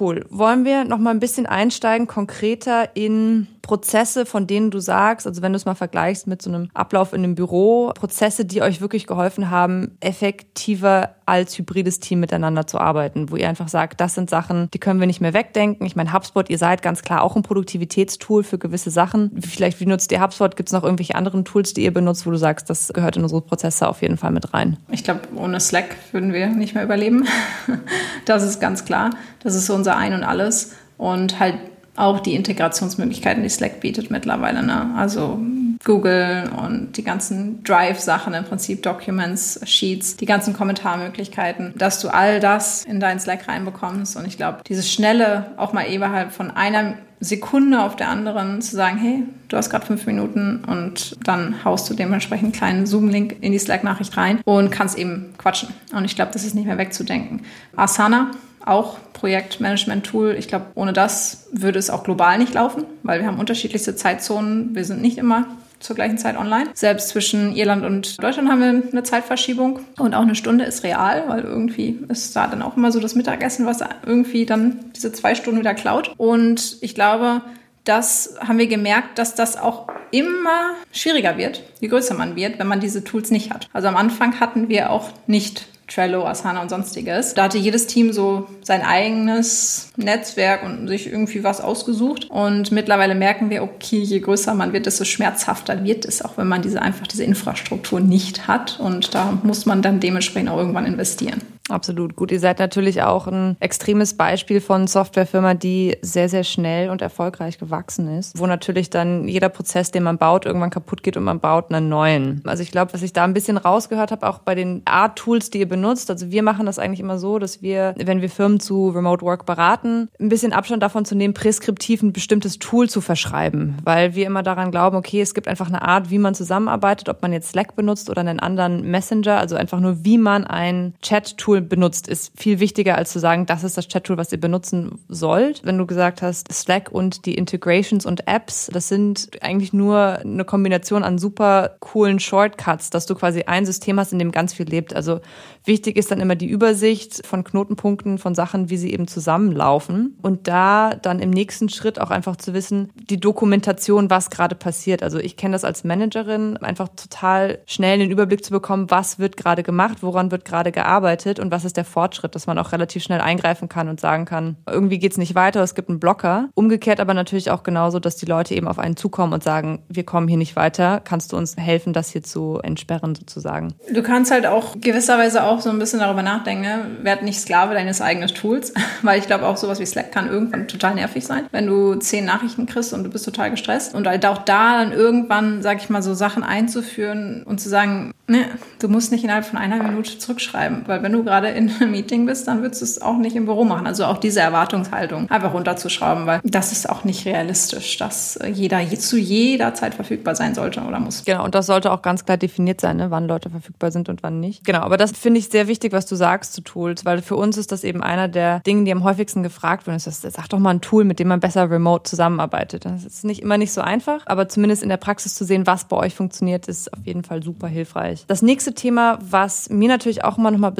Cool. 0.00 0.24
Wollen 0.30 0.64
wir 0.64 0.84
noch 0.84 0.96
mal 0.96 1.10
ein 1.10 1.20
bisschen 1.20 1.44
einsteigen, 1.44 2.06
konkreter 2.06 2.96
in 2.96 3.46
Prozesse, 3.62 4.26
von 4.26 4.46
denen 4.46 4.70
du 4.70 4.80
sagst, 4.80 5.26
also 5.26 5.40
wenn 5.40 5.52
du 5.52 5.56
es 5.56 5.64
mal 5.64 5.74
vergleichst 5.74 6.26
mit 6.26 6.42
so 6.42 6.50
einem 6.50 6.68
Ablauf 6.74 7.12
in 7.12 7.22
einem 7.22 7.36
Büro, 7.36 7.92
Prozesse, 7.94 8.44
die 8.44 8.60
euch 8.60 8.80
wirklich 8.80 9.06
geholfen 9.06 9.50
haben, 9.50 9.96
effektiver 10.00 11.14
als 11.26 11.56
hybrides 11.56 12.00
Team 12.00 12.20
miteinander 12.20 12.66
zu 12.66 12.78
arbeiten, 12.78 13.30
wo 13.30 13.36
ihr 13.36 13.48
einfach 13.48 13.68
sagt, 13.68 14.00
das 14.00 14.14
sind 14.14 14.28
Sachen, 14.28 14.68
die 14.74 14.78
können 14.78 14.98
wir 14.98 15.06
nicht 15.06 15.20
mehr 15.20 15.32
wegdenken. 15.32 15.86
Ich 15.86 15.96
meine, 15.96 16.12
HubSpot, 16.12 16.50
ihr 16.50 16.58
seid 16.58 16.82
ganz 16.82 17.02
klar 17.02 17.22
auch 17.22 17.36
ein 17.36 17.42
Produktivitätstool 17.42 18.42
für 18.42 18.58
gewisse 18.58 18.90
Sachen. 18.90 19.30
Vielleicht, 19.40 19.80
wie 19.80 19.86
nutzt 19.86 20.10
ihr 20.12 20.20
HubSpot? 20.20 20.56
Gibt 20.56 20.68
es 20.68 20.72
noch 20.72 20.82
irgendwelche 20.82 21.14
anderen 21.14 21.44
Tools, 21.44 21.72
die 21.72 21.84
ihr 21.84 21.94
benutzt, 21.94 22.26
wo 22.26 22.30
du 22.30 22.36
sagst, 22.36 22.68
das 22.68 22.92
gehört 22.92 23.16
in 23.16 23.22
unsere 23.22 23.40
Prozesse 23.40 23.88
auf 23.88 24.02
jeden 24.02 24.16
Fall 24.16 24.32
mit 24.32 24.52
rein? 24.52 24.76
Ich 24.90 25.04
glaube, 25.04 25.20
ohne 25.36 25.60
Slack 25.60 25.96
würden 26.10 26.32
wir 26.32 26.48
nicht 26.48 26.74
mehr 26.74 26.84
überleben. 26.84 27.26
Das 28.24 28.44
ist 28.44 28.60
ganz 28.60 28.84
klar. 28.84 29.10
Das 29.42 29.56
ist 29.56 29.66
so 29.66 29.74
unser 29.74 29.96
Ein 29.96 30.14
und 30.14 30.22
Alles. 30.22 30.74
Und 30.96 31.40
halt 31.40 31.56
auch 31.96 32.20
die 32.20 32.34
Integrationsmöglichkeiten, 32.34 33.42
die 33.42 33.48
Slack 33.48 33.80
bietet 33.80 34.10
mittlerweile. 34.10 34.62
Ne? 34.62 34.94
Also 34.96 35.38
Google 35.84 36.50
und 36.56 36.96
die 36.96 37.04
ganzen 37.04 37.62
Drive-Sachen, 37.64 38.34
im 38.34 38.44
Prinzip 38.44 38.82
Documents, 38.82 39.60
Sheets, 39.64 40.16
die 40.16 40.26
ganzen 40.26 40.54
Kommentarmöglichkeiten, 40.54 41.74
dass 41.76 42.00
du 42.00 42.08
all 42.08 42.40
das 42.40 42.84
in 42.84 43.00
deinen 43.00 43.20
Slack 43.20 43.48
reinbekommst. 43.48 44.16
Und 44.16 44.26
ich 44.26 44.36
glaube, 44.36 44.60
dieses 44.66 44.90
schnelle, 44.90 45.52
auch 45.56 45.72
mal 45.72 45.82
innerhalb 45.82 46.32
von 46.32 46.50
einer 46.50 46.94
Sekunde 47.20 47.80
auf 47.80 47.94
der 47.94 48.08
anderen 48.08 48.62
zu 48.62 48.74
sagen, 48.74 48.98
hey, 48.98 49.22
du 49.48 49.56
hast 49.56 49.70
gerade 49.70 49.86
fünf 49.86 50.06
Minuten 50.06 50.64
und 50.66 51.16
dann 51.24 51.64
haust 51.64 51.88
du 51.88 51.94
dementsprechend 51.94 52.46
einen 52.46 52.52
kleinen 52.52 52.86
Zoom-Link 52.86 53.36
in 53.40 53.52
die 53.52 53.58
Slack-Nachricht 53.58 54.16
rein 54.16 54.40
und 54.44 54.70
kannst 54.70 54.98
eben 54.98 55.34
quatschen. 55.38 55.68
Und 55.94 56.04
ich 56.04 56.16
glaube, 56.16 56.32
das 56.32 56.44
ist 56.44 56.54
nicht 56.54 56.66
mehr 56.66 56.78
wegzudenken. 56.78 57.42
Asana 57.76 58.32
auch 58.66 58.98
Projektmanagement-Tool. 59.12 60.36
Ich 60.38 60.48
glaube, 60.48 60.66
ohne 60.74 60.92
das 60.92 61.48
würde 61.52 61.78
es 61.78 61.90
auch 61.90 62.04
global 62.04 62.38
nicht 62.38 62.54
laufen, 62.54 62.84
weil 63.02 63.20
wir 63.20 63.26
haben 63.26 63.38
unterschiedlichste 63.38 63.96
Zeitzonen. 63.96 64.74
Wir 64.74 64.84
sind 64.84 65.00
nicht 65.00 65.18
immer 65.18 65.46
zur 65.82 65.96
gleichen 65.96 66.18
Zeit 66.18 66.36
online. 66.36 66.70
Selbst 66.74 67.08
zwischen 67.08 67.54
Irland 67.54 67.84
und 67.84 68.22
Deutschland 68.22 68.48
haben 68.48 68.60
wir 68.60 68.90
eine 68.92 69.02
Zeitverschiebung 69.02 69.80
und 69.98 70.14
auch 70.14 70.22
eine 70.22 70.34
Stunde 70.34 70.64
ist 70.64 70.84
real, 70.84 71.24
weil 71.26 71.42
irgendwie 71.42 71.98
ist 72.08 72.34
da 72.36 72.46
dann 72.46 72.62
auch 72.62 72.76
immer 72.76 72.92
so 72.92 73.00
das 73.00 73.14
Mittagessen, 73.14 73.66
was 73.66 73.80
irgendwie 74.06 74.46
dann 74.46 74.78
diese 74.94 75.12
zwei 75.12 75.34
Stunden 75.34 75.60
wieder 75.60 75.74
klaut. 75.74 76.14
Und 76.16 76.78
ich 76.80 76.94
glaube, 76.94 77.42
das 77.84 78.36
haben 78.40 78.58
wir 78.58 78.68
gemerkt, 78.68 79.18
dass 79.18 79.34
das 79.34 79.56
auch 79.56 79.88
immer 80.12 80.74
schwieriger 80.92 81.36
wird, 81.36 81.62
je 81.80 81.88
größer 81.88 82.14
man 82.14 82.36
wird, 82.36 82.58
wenn 82.58 82.66
man 82.66 82.80
diese 82.80 83.02
Tools 83.02 83.30
nicht 83.30 83.52
hat. 83.52 83.68
Also 83.72 83.88
am 83.88 83.96
Anfang 83.96 84.38
hatten 84.40 84.68
wir 84.68 84.90
auch 84.90 85.10
nicht 85.26 85.66
Trello, 85.92 86.24
Asana 86.24 86.62
und 86.62 86.70
sonstiges. 86.70 87.34
Da 87.34 87.44
hatte 87.44 87.58
jedes 87.58 87.86
Team 87.86 88.12
so 88.12 88.46
sein 88.62 88.82
eigenes 88.82 89.92
Netzwerk 89.96 90.62
und 90.62 90.88
sich 90.88 91.06
irgendwie 91.06 91.44
was 91.44 91.60
ausgesucht. 91.60 92.30
Und 92.30 92.72
mittlerweile 92.72 93.14
merken 93.14 93.50
wir, 93.50 93.62
okay, 93.62 94.00
je 94.00 94.20
größer 94.20 94.54
man 94.54 94.72
wird, 94.72 94.86
desto 94.86 95.04
schmerzhafter 95.04 95.84
wird 95.84 96.04
es, 96.04 96.22
auch 96.22 96.36
wenn 96.36 96.48
man 96.48 96.62
diese 96.62 96.80
einfach 96.80 97.06
diese 97.06 97.24
Infrastruktur 97.24 98.00
nicht 98.00 98.48
hat. 98.48 98.80
Und 98.80 99.14
da 99.14 99.38
muss 99.42 99.66
man 99.66 99.82
dann 99.82 100.00
dementsprechend 100.00 100.50
auch 100.50 100.58
irgendwann 100.58 100.86
investieren. 100.86 101.42
Absolut 101.72 102.16
gut. 102.16 102.30
Ihr 102.30 102.40
seid 102.40 102.58
natürlich 102.58 103.02
auch 103.02 103.26
ein 103.26 103.56
extremes 103.58 104.14
Beispiel 104.14 104.60
von 104.60 104.86
Softwarefirma, 104.86 105.54
die 105.54 105.96
sehr, 106.02 106.28
sehr 106.28 106.44
schnell 106.44 106.90
und 106.90 107.00
erfolgreich 107.00 107.58
gewachsen 107.58 108.18
ist, 108.18 108.38
wo 108.38 108.46
natürlich 108.46 108.90
dann 108.90 109.26
jeder 109.26 109.48
Prozess, 109.48 109.90
den 109.90 110.02
man 110.02 110.18
baut, 110.18 110.44
irgendwann 110.44 110.68
kaputt 110.68 111.02
geht 111.02 111.16
und 111.16 111.24
man 111.24 111.40
baut 111.40 111.72
einen 111.72 111.88
neuen. 111.88 112.42
Also 112.44 112.62
ich 112.62 112.72
glaube, 112.72 112.92
was 112.92 113.00
ich 113.00 113.14
da 113.14 113.24
ein 113.24 113.32
bisschen 113.32 113.56
rausgehört 113.56 114.12
habe, 114.12 114.28
auch 114.28 114.40
bei 114.40 114.54
den 114.54 114.82
Art-Tools, 114.84 115.48
die 115.48 115.60
ihr 115.60 115.68
benutzt, 115.68 116.10
also 116.10 116.30
wir 116.30 116.42
machen 116.42 116.66
das 116.66 116.78
eigentlich 116.78 117.00
immer 117.00 117.18
so, 117.18 117.38
dass 117.38 117.62
wir, 117.62 117.94
wenn 117.96 118.20
wir 118.20 118.28
Firmen 118.28 118.60
zu 118.60 118.90
Remote 118.90 119.24
Work 119.24 119.46
beraten, 119.46 120.10
ein 120.20 120.28
bisschen 120.28 120.52
Abstand 120.52 120.82
davon 120.82 121.06
zu 121.06 121.14
nehmen, 121.14 121.32
preskriptiv 121.32 122.02
ein 122.02 122.12
bestimmtes 122.12 122.58
Tool 122.58 122.90
zu 122.90 123.00
verschreiben, 123.00 123.78
weil 123.82 124.14
wir 124.14 124.26
immer 124.26 124.42
daran 124.42 124.72
glauben, 124.72 124.96
okay, 124.96 125.22
es 125.22 125.32
gibt 125.32 125.48
einfach 125.48 125.68
eine 125.68 125.80
Art, 125.80 126.10
wie 126.10 126.18
man 126.18 126.34
zusammenarbeitet, 126.34 127.08
ob 127.08 127.22
man 127.22 127.32
jetzt 127.32 127.50
Slack 127.50 127.74
benutzt 127.76 128.10
oder 128.10 128.20
einen 128.20 128.40
anderen 128.40 128.82
Messenger, 128.90 129.38
also 129.38 129.56
einfach 129.56 129.80
nur, 129.80 130.04
wie 130.04 130.18
man 130.18 130.44
ein 130.44 130.92
Chat-Tool 131.00 131.61
Benutzt, 131.62 132.08
ist 132.08 132.32
viel 132.36 132.60
wichtiger, 132.60 132.96
als 132.96 133.12
zu 133.12 133.18
sagen, 133.18 133.46
das 133.46 133.64
ist 133.64 133.76
das 133.76 133.88
Chat-Tool, 133.88 134.16
was 134.16 134.32
ihr 134.32 134.40
benutzen 134.40 134.98
sollt. 135.08 135.64
Wenn 135.64 135.78
du 135.78 135.86
gesagt 135.86 136.22
hast, 136.22 136.52
Slack 136.52 136.90
und 136.90 137.26
die 137.26 137.34
Integrations 137.34 138.04
und 138.06 138.26
Apps, 138.26 138.68
das 138.72 138.88
sind 138.88 139.30
eigentlich 139.40 139.72
nur 139.72 140.18
eine 140.18 140.44
Kombination 140.44 141.04
an 141.04 141.18
super 141.18 141.76
coolen 141.80 142.18
Shortcuts, 142.18 142.90
dass 142.90 143.06
du 143.06 143.14
quasi 143.14 143.42
ein 143.42 143.64
System 143.64 143.98
hast, 143.98 144.12
in 144.12 144.18
dem 144.18 144.32
ganz 144.32 144.52
viel 144.52 144.66
lebt. 144.66 144.94
Also 144.94 145.20
wichtig 145.64 145.96
ist 145.96 146.10
dann 146.10 146.20
immer 146.20 146.34
die 146.34 146.48
Übersicht 146.48 147.24
von 147.26 147.44
Knotenpunkten, 147.44 148.18
von 148.18 148.34
Sachen, 148.34 148.70
wie 148.70 148.76
sie 148.76 148.92
eben 148.92 149.06
zusammenlaufen. 149.06 150.18
Und 150.22 150.48
da 150.48 150.94
dann 150.94 151.20
im 151.20 151.30
nächsten 151.30 151.68
Schritt 151.68 152.00
auch 152.00 152.10
einfach 152.10 152.36
zu 152.36 152.54
wissen, 152.54 152.90
die 153.10 153.20
Dokumentation, 153.20 154.10
was 154.10 154.30
gerade 154.30 154.54
passiert. 154.54 155.02
Also 155.02 155.18
ich 155.18 155.36
kenne 155.36 155.52
das 155.52 155.64
als 155.64 155.84
Managerin, 155.84 156.56
einfach 156.56 156.88
total 156.88 157.60
schnell 157.66 157.98
den 157.98 158.10
Überblick 158.10 158.44
zu 158.44 158.50
bekommen, 158.50 158.90
was 158.90 159.18
wird 159.18 159.36
gerade 159.36 159.62
gemacht, 159.62 159.98
woran 160.00 160.30
wird 160.30 160.44
gerade 160.44 160.72
gearbeitet 160.72 161.38
und 161.38 161.50
was 161.52 161.64
ist 161.64 161.76
der 161.76 161.84
Fortschritt, 161.84 162.34
dass 162.34 162.46
man 162.46 162.58
auch 162.58 162.72
relativ 162.72 163.04
schnell 163.04 163.20
eingreifen 163.20 163.68
kann 163.68 163.88
und 163.88 164.00
sagen 164.00 164.24
kann, 164.24 164.56
irgendwie 164.68 164.98
geht 164.98 165.12
es 165.12 165.18
nicht 165.18 165.34
weiter, 165.34 165.62
es 165.62 165.74
gibt 165.74 165.88
einen 165.88 166.00
Blocker. 166.00 166.48
Umgekehrt 166.54 166.98
aber 166.98 167.14
natürlich 167.14 167.50
auch 167.50 167.62
genauso, 167.62 168.00
dass 168.00 168.16
die 168.16 168.26
Leute 168.26 168.54
eben 168.54 168.66
auf 168.66 168.78
einen 168.78 168.96
zukommen 168.96 169.32
und 169.32 169.44
sagen, 169.44 169.82
wir 169.88 170.04
kommen 170.04 170.26
hier 170.26 170.38
nicht 170.38 170.56
weiter, 170.56 171.00
kannst 171.04 171.32
du 171.32 171.36
uns 171.36 171.56
helfen, 171.56 171.92
das 171.92 172.10
hier 172.10 172.22
zu 172.22 172.58
entsperren 172.62 173.14
sozusagen? 173.14 173.74
Du 173.92 174.02
kannst 174.02 174.30
halt 174.30 174.46
auch 174.46 174.74
gewisserweise 174.80 175.44
auch 175.44 175.60
so 175.60 175.70
ein 175.70 175.78
bisschen 175.78 176.00
darüber 176.00 176.22
nachdenken, 176.22 176.62
ne? 176.62 176.86
werd 177.02 177.22
nicht 177.22 177.38
Sklave 177.38 177.74
deines 177.74 178.00
eigenen 178.00 178.28
Tools, 178.28 178.72
weil 179.02 179.20
ich 179.20 179.26
glaube 179.26 179.46
auch 179.46 179.56
sowas 179.56 179.78
wie 179.78 179.86
Slack 179.86 180.10
kann 180.10 180.28
irgendwann 180.28 180.66
total 180.66 180.94
nervig 180.94 181.24
sein, 181.24 181.46
wenn 181.52 181.66
du 181.66 181.94
zehn 181.96 182.24
Nachrichten 182.24 182.66
kriegst 182.66 182.92
und 182.92 183.04
du 183.04 183.10
bist 183.10 183.24
total 183.24 183.50
gestresst 183.50 183.94
und 183.94 184.06
halt 184.06 184.24
auch 184.26 184.38
da 184.38 184.78
dann 184.78 184.92
irgendwann, 184.92 185.62
sag 185.62 185.78
ich 185.78 185.90
mal, 185.90 186.02
so 186.02 186.14
Sachen 186.14 186.42
einzuführen 186.42 187.42
und 187.44 187.60
zu 187.60 187.68
sagen, 187.68 188.12
ne, 188.26 188.46
du 188.80 188.88
musst 188.88 189.12
nicht 189.12 189.22
innerhalb 189.22 189.44
von 189.44 189.58
einer 189.58 189.82
Minute 189.82 190.18
zurückschreiben, 190.18 190.84
weil 190.86 191.02
wenn 191.02 191.12
du 191.12 191.22
gerade 191.32 191.48
in 191.48 191.70
einem 191.70 191.90
Meeting 191.92 192.26
bist, 192.26 192.46
dann 192.46 192.60
würdest 192.60 192.82
du 192.82 192.84
es 192.84 193.00
auch 193.00 193.16
nicht 193.16 193.34
im 193.34 193.46
Büro 193.46 193.64
machen. 193.64 193.86
Also 193.86 194.04
auch 194.04 194.18
diese 194.18 194.40
Erwartungshaltung 194.40 195.30
einfach 195.30 195.54
runterzuschrauben, 195.54 196.26
weil 196.26 196.40
das 196.44 196.72
ist 196.72 196.90
auch 196.90 197.04
nicht 197.04 197.24
realistisch, 197.24 197.96
dass 197.96 198.38
jeder 198.52 198.86
zu 198.98 199.16
jeder 199.16 199.72
Zeit 199.72 199.94
verfügbar 199.94 200.34
sein 200.34 200.54
sollte 200.54 200.82
oder 200.82 201.00
muss. 201.00 201.24
Genau, 201.24 201.42
und 201.44 201.54
das 201.54 201.66
sollte 201.66 201.90
auch 201.90 202.02
ganz 202.02 202.26
klar 202.26 202.36
definiert 202.36 202.82
sein, 202.82 202.98
ne, 202.98 203.10
wann 203.10 203.26
Leute 203.26 203.48
verfügbar 203.48 203.90
sind 203.90 204.10
und 204.10 204.22
wann 204.22 204.40
nicht. 204.40 204.64
Genau, 204.64 204.80
aber 204.80 204.98
das 204.98 205.12
finde 205.12 205.40
ich 205.40 205.48
sehr 205.48 205.68
wichtig, 205.68 205.92
was 205.92 206.04
du 206.04 206.16
sagst 206.16 206.52
zu 206.52 206.60
Tools, 206.60 207.06
weil 207.06 207.22
für 207.22 207.36
uns 207.36 207.56
ist 207.56 207.72
das 207.72 207.82
eben 207.82 208.02
einer 208.02 208.28
der 208.28 208.60
Dinge, 208.60 208.84
die 208.84 208.92
am 208.92 209.02
häufigsten 209.02 209.42
gefragt 209.42 209.86
werden. 209.86 209.96
Ist 209.96 210.20
sag 210.20 210.48
doch 210.48 210.58
mal 210.58 210.70
ein 210.70 210.82
Tool, 210.82 211.04
mit 211.04 211.18
dem 211.18 211.28
man 211.28 211.40
besser 211.40 211.70
remote 211.70 212.02
zusammenarbeitet. 212.02 212.84
Das 212.84 213.06
ist 213.06 213.24
nicht 213.24 213.40
immer 213.40 213.56
nicht 213.56 213.72
so 213.72 213.80
einfach, 213.80 214.20
aber 214.26 214.50
zumindest 214.50 214.82
in 214.82 214.90
der 214.90 214.98
Praxis 214.98 215.34
zu 215.34 215.46
sehen, 215.46 215.66
was 215.66 215.86
bei 215.86 215.96
euch 215.96 216.14
funktioniert, 216.14 216.68
ist 216.68 216.92
auf 216.92 217.06
jeden 217.06 217.24
Fall 217.24 217.42
super 217.42 217.68
hilfreich. 217.68 218.24
Das 218.26 218.42
nächste 218.42 218.74
Thema, 218.74 219.18
was 219.22 219.70
mir 219.70 219.88
natürlich 219.88 220.24
auch 220.24 220.36
immer 220.36 220.50
noch 220.50 220.58
mal 220.58 220.70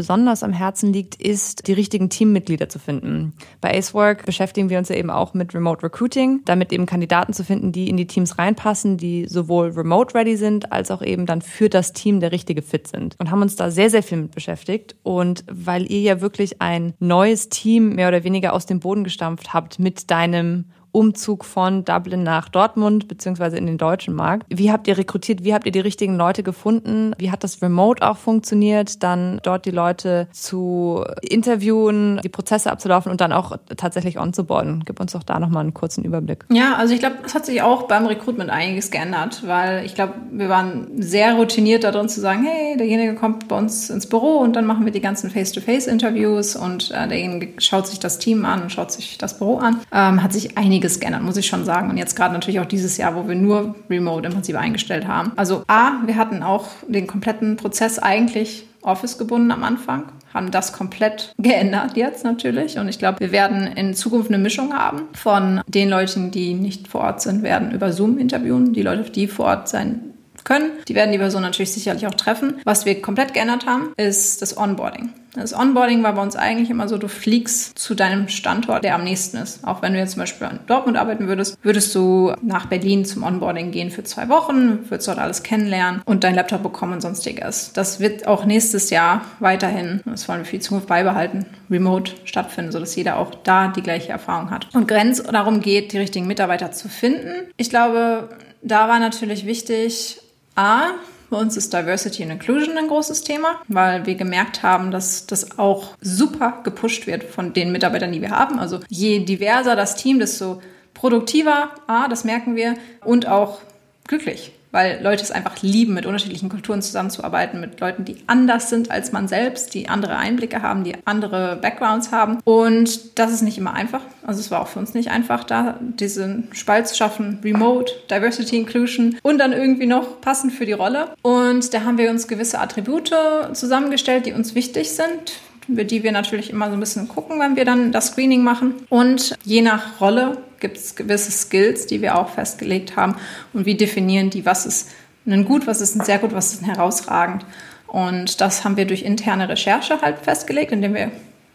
am 0.42 0.52
Herzen 0.52 0.92
liegt, 0.92 1.14
ist 1.14 1.66
die 1.66 1.72
richtigen 1.72 2.08
Teammitglieder 2.10 2.68
zu 2.68 2.78
finden. 2.78 3.34
Bei 3.60 3.76
Acework 3.76 4.24
beschäftigen 4.24 4.70
wir 4.70 4.78
uns 4.78 4.88
ja 4.88 4.96
eben 4.96 5.10
auch 5.10 5.34
mit 5.34 5.54
Remote 5.54 5.82
Recruiting, 5.82 6.40
damit 6.44 6.72
eben 6.72 6.86
Kandidaten 6.86 7.32
zu 7.32 7.44
finden, 7.44 7.72
die 7.72 7.88
in 7.88 7.96
die 7.96 8.06
Teams 8.06 8.38
reinpassen, 8.38 8.96
die 8.96 9.26
sowohl 9.28 9.70
remote 9.70 10.14
ready 10.14 10.36
sind, 10.36 10.72
als 10.72 10.90
auch 10.90 11.02
eben 11.02 11.26
dann 11.26 11.42
für 11.42 11.68
das 11.68 11.92
Team 11.92 12.20
der 12.20 12.32
richtige 12.32 12.62
Fit 12.62 12.88
sind. 12.88 13.16
Und 13.18 13.30
haben 13.30 13.42
uns 13.42 13.56
da 13.56 13.70
sehr, 13.70 13.90
sehr 13.90 14.02
viel 14.02 14.18
mit 14.18 14.34
beschäftigt. 14.34 14.96
Und 15.02 15.44
weil 15.50 15.90
ihr 15.90 16.00
ja 16.00 16.20
wirklich 16.20 16.60
ein 16.60 16.94
neues 16.98 17.48
Team 17.48 17.94
mehr 17.94 18.08
oder 18.08 18.24
weniger 18.24 18.52
aus 18.52 18.66
dem 18.66 18.80
Boden 18.80 19.04
gestampft 19.04 19.52
habt 19.52 19.78
mit 19.78 20.10
deinem 20.10 20.66
Umzug 20.92 21.44
von 21.44 21.84
Dublin 21.84 22.22
nach 22.22 22.48
Dortmund 22.48 23.08
beziehungsweise 23.08 23.56
in 23.56 23.66
den 23.66 23.78
deutschen 23.78 24.14
Markt. 24.14 24.46
Wie 24.48 24.70
habt 24.70 24.86
ihr 24.86 24.96
rekrutiert? 24.98 25.42
Wie 25.42 25.54
habt 25.54 25.66
ihr 25.66 25.72
die 25.72 25.80
richtigen 25.80 26.16
Leute 26.16 26.42
gefunden? 26.42 27.14
Wie 27.18 27.30
hat 27.30 27.42
das 27.42 27.62
Remote 27.62 28.06
auch 28.08 28.18
funktioniert? 28.18 29.02
Dann 29.02 29.40
dort 29.42 29.64
die 29.64 29.70
Leute 29.70 30.28
zu 30.32 31.04
interviewen, 31.22 32.20
die 32.22 32.28
Prozesse 32.28 32.70
abzulaufen 32.70 33.10
und 33.10 33.20
dann 33.20 33.32
auch 33.32 33.56
tatsächlich 33.76 34.18
onzuboarden. 34.18 34.82
Gib 34.84 35.00
uns 35.00 35.12
doch 35.12 35.22
da 35.22 35.40
nochmal 35.40 35.62
einen 35.62 35.74
kurzen 35.74 36.04
Überblick. 36.04 36.44
Ja, 36.52 36.74
also 36.76 36.92
ich 36.94 37.00
glaube, 37.00 37.16
es 37.24 37.34
hat 37.34 37.46
sich 37.46 37.62
auch 37.62 37.84
beim 37.84 38.06
Recruitment 38.06 38.50
einiges 38.50 38.90
geändert, 38.90 39.42
weil 39.46 39.84
ich 39.84 39.94
glaube, 39.94 40.14
wir 40.30 40.48
waren 40.48 40.88
sehr 40.96 41.34
routiniert 41.34 41.84
darin 41.84 42.08
zu 42.08 42.20
sagen, 42.20 42.44
hey, 42.44 42.76
derjenige 42.76 43.14
kommt 43.14 43.48
bei 43.48 43.56
uns 43.56 43.88
ins 43.90 44.06
Büro 44.06 44.38
und 44.38 44.54
dann 44.54 44.66
machen 44.66 44.84
wir 44.84 44.92
die 44.92 45.00
ganzen 45.00 45.30
Face-to-Face-Interviews 45.30 46.56
und 46.56 46.90
äh, 46.90 47.08
derjenige 47.08 47.60
schaut 47.60 47.86
sich 47.86 47.98
das 47.98 48.18
Team 48.18 48.44
an 48.44 48.62
und 48.62 48.72
schaut 48.72 48.92
sich 48.92 49.18
das 49.18 49.38
Büro 49.38 49.56
an. 49.56 49.80
Ähm, 49.92 50.22
hat 50.22 50.32
sich 50.32 50.58
einiges 50.58 50.81
einiges 50.82 50.98
geändert, 50.98 51.22
muss 51.22 51.36
ich 51.36 51.46
schon 51.46 51.64
sagen. 51.64 51.90
Und 51.90 51.96
jetzt 51.96 52.16
gerade 52.16 52.34
natürlich 52.34 52.60
auch 52.60 52.66
dieses 52.66 52.96
Jahr, 52.96 53.14
wo 53.14 53.28
wir 53.28 53.36
nur 53.36 53.76
Remote 53.88 54.26
im 54.26 54.32
Prinzip 54.32 54.56
eingestellt 54.56 55.06
haben. 55.06 55.32
Also 55.36 55.62
A, 55.68 55.92
wir 56.04 56.16
hatten 56.16 56.42
auch 56.42 56.66
den 56.88 57.06
kompletten 57.06 57.56
Prozess 57.56 57.98
eigentlich 57.98 58.66
Office 58.82 59.16
gebunden 59.16 59.52
am 59.52 59.62
Anfang, 59.62 60.06
haben 60.34 60.50
das 60.50 60.72
komplett 60.72 61.34
geändert 61.38 61.96
jetzt 61.96 62.24
natürlich. 62.24 62.78
Und 62.78 62.88
ich 62.88 62.98
glaube, 62.98 63.20
wir 63.20 63.30
werden 63.30 63.68
in 63.68 63.94
Zukunft 63.94 64.28
eine 64.28 64.42
Mischung 64.42 64.72
haben 64.72 65.02
von 65.12 65.60
den 65.68 65.88
Leuten, 65.88 66.32
die 66.32 66.54
nicht 66.54 66.88
vor 66.88 67.02
Ort 67.02 67.22
sind, 67.22 67.44
werden 67.44 67.70
über 67.70 67.92
Zoom 67.92 68.18
interviewen. 68.18 68.72
Die 68.72 68.82
Leute, 68.82 69.08
die 69.10 69.28
vor 69.28 69.46
Ort 69.46 69.68
sein 69.68 70.11
können, 70.44 70.70
die 70.88 70.94
werden 70.94 71.12
die 71.12 71.18
Person 71.18 71.42
natürlich 71.42 71.72
sicherlich 71.72 72.06
auch 72.06 72.14
treffen. 72.14 72.60
Was 72.64 72.84
wir 72.84 73.00
komplett 73.00 73.34
geändert 73.34 73.66
haben, 73.66 73.92
ist 73.96 74.42
das 74.42 74.56
Onboarding. 74.56 75.12
Das 75.34 75.54
Onboarding 75.54 76.02
war 76.02 76.12
bei 76.12 76.22
uns 76.22 76.36
eigentlich 76.36 76.68
immer 76.68 76.88
so, 76.88 76.98
du 76.98 77.08
fliegst 77.08 77.78
zu 77.78 77.94
deinem 77.94 78.28
Standort, 78.28 78.84
der 78.84 78.94
am 78.94 79.04
nächsten 79.04 79.38
ist. 79.38 79.66
Auch 79.66 79.80
wenn 79.80 79.94
du 79.94 79.98
jetzt 79.98 80.12
zum 80.12 80.20
Beispiel 80.20 80.46
in 80.48 80.58
Dortmund 80.66 80.98
arbeiten 80.98 81.26
würdest, 81.26 81.56
würdest 81.62 81.94
du 81.94 82.34
nach 82.42 82.66
Berlin 82.66 83.06
zum 83.06 83.22
Onboarding 83.22 83.70
gehen 83.70 83.90
für 83.90 84.04
zwei 84.04 84.28
Wochen, 84.28 84.90
würdest 84.90 85.08
dort 85.08 85.18
alles 85.18 85.42
kennenlernen 85.42 86.02
und 86.04 86.22
deinen 86.22 86.34
Laptop 86.34 86.62
bekommen 86.62 86.94
und 86.94 87.00
sonstiges. 87.00 87.72
Das 87.72 87.98
wird 87.98 88.26
auch 88.26 88.44
nächstes 88.44 88.90
Jahr 88.90 89.22
weiterhin, 89.40 90.02
das 90.04 90.28
wollen 90.28 90.40
wir 90.40 90.44
für 90.44 90.56
die 90.56 90.62
Zukunft 90.62 90.88
beibehalten, 90.88 91.46
remote 91.70 92.12
stattfinden, 92.24 92.70
sodass 92.70 92.94
jeder 92.94 93.16
auch 93.16 93.34
da 93.34 93.68
die 93.68 93.82
gleiche 93.82 94.12
Erfahrung 94.12 94.50
hat. 94.50 94.68
Und 94.74 94.86
Grenz 94.86 95.22
darum 95.22 95.62
geht, 95.62 95.94
die 95.94 95.98
richtigen 95.98 96.26
Mitarbeiter 96.26 96.72
zu 96.72 96.90
finden. 96.90 97.48
Ich 97.56 97.70
glaube, 97.70 98.28
da 98.62 98.86
war 98.88 98.98
natürlich 98.98 99.46
wichtig, 99.46 100.20
A, 100.54 100.90
bei 101.30 101.38
uns 101.38 101.56
ist 101.56 101.72
Diversity 101.72 102.22
and 102.22 102.32
Inclusion 102.32 102.76
ein 102.76 102.88
großes 102.88 103.22
Thema, 103.22 103.60
weil 103.68 104.04
wir 104.04 104.16
gemerkt 104.16 104.62
haben, 104.62 104.90
dass 104.90 105.26
das 105.26 105.58
auch 105.58 105.94
super 106.00 106.60
gepusht 106.62 107.06
wird 107.06 107.24
von 107.24 107.54
den 107.54 107.72
Mitarbeitern, 107.72 108.12
die 108.12 108.20
wir 108.20 108.30
haben. 108.30 108.58
Also 108.58 108.80
je 108.88 109.20
diverser 109.20 109.74
das 109.74 109.96
Team, 109.96 110.18
desto 110.18 110.60
produktiver, 110.92 111.70
A, 111.86 112.06
das 112.08 112.24
merken 112.24 112.54
wir, 112.54 112.76
und 113.02 113.26
auch 113.26 113.60
glücklich 114.06 114.52
weil 114.72 115.00
Leute 115.02 115.22
es 115.22 115.30
einfach 115.30 115.62
lieben, 115.62 115.94
mit 115.94 116.06
unterschiedlichen 116.06 116.48
Kulturen 116.48 116.82
zusammenzuarbeiten, 116.82 117.60
mit 117.60 117.78
Leuten, 117.80 118.04
die 118.04 118.16
anders 118.26 118.70
sind 118.70 118.90
als 118.90 119.12
man 119.12 119.28
selbst, 119.28 119.74
die 119.74 119.88
andere 119.88 120.16
Einblicke 120.16 120.62
haben, 120.62 120.82
die 120.82 120.96
andere 121.04 121.56
Backgrounds 121.60 122.10
haben. 122.10 122.38
Und 122.44 123.18
das 123.18 123.32
ist 123.32 123.42
nicht 123.42 123.58
immer 123.58 123.74
einfach. 123.74 124.00
Also 124.26 124.40
es 124.40 124.50
war 124.50 124.60
auch 124.60 124.68
für 124.68 124.78
uns 124.78 124.94
nicht 124.94 125.10
einfach, 125.10 125.44
da 125.44 125.78
diesen 125.80 126.48
Spalt 126.52 126.88
zu 126.88 126.96
schaffen, 126.96 127.38
Remote, 127.44 127.92
Diversity, 128.10 128.56
Inclusion 128.56 129.16
und 129.22 129.38
dann 129.38 129.52
irgendwie 129.52 129.86
noch 129.86 130.20
passend 130.20 130.52
für 130.52 130.66
die 130.66 130.72
Rolle. 130.72 131.08
Und 131.22 131.72
da 131.74 131.84
haben 131.84 131.98
wir 131.98 132.10
uns 132.10 132.26
gewisse 132.26 132.58
Attribute 132.58 133.12
zusammengestellt, 133.52 134.26
die 134.26 134.32
uns 134.32 134.54
wichtig 134.54 134.90
sind 134.90 135.40
über 135.68 135.84
die 135.84 136.02
wir 136.02 136.12
natürlich 136.12 136.50
immer 136.50 136.68
so 136.68 136.74
ein 136.74 136.80
bisschen 136.80 137.08
gucken, 137.08 137.38
wenn 137.38 137.56
wir 137.56 137.64
dann 137.64 137.92
das 137.92 138.08
Screening 138.08 138.42
machen. 138.42 138.74
Und 138.88 139.36
je 139.44 139.62
nach 139.62 140.00
Rolle 140.00 140.38
gibt 140.62 140.78
es 140.78 140.96
gewisse 140.96 141.30
Skills, 141.30 141.86
die 141.86 142.00
wir 142.00 142.18
auch 142.18 142.30
festgelegt 142.30 142.96
haben. 142.96 143.16
Und 143.52 143.66
wie 143.66 143.74
definieren 143.74 144.30
die, 144.30 144.46
was 144.46 144.64
ist 144.64 144.88
ein 145.26 145.44
gut, 145.44 145.66
was 145.66 145.82
ist 145.82 145.94
ein 145.94 146.04
sehr 146.04 146.18
gut, 146.18 146.32
was 146.32 146.54
ist 146.54 146.62
ein 146.62 146.74
herausragend. 146.74 147.44
Und 147.86 148.40
das 148.40 148.64
haben 148.64 148.78
wir 148.78 148.86
durch 148.86 149.02
interne 149.02 149.50
Recherche 149.50 150.00
halt 150.00 150.18
festgelegt, 150.20 150.72
indem 150.72 150.94
wir 150.94 151.10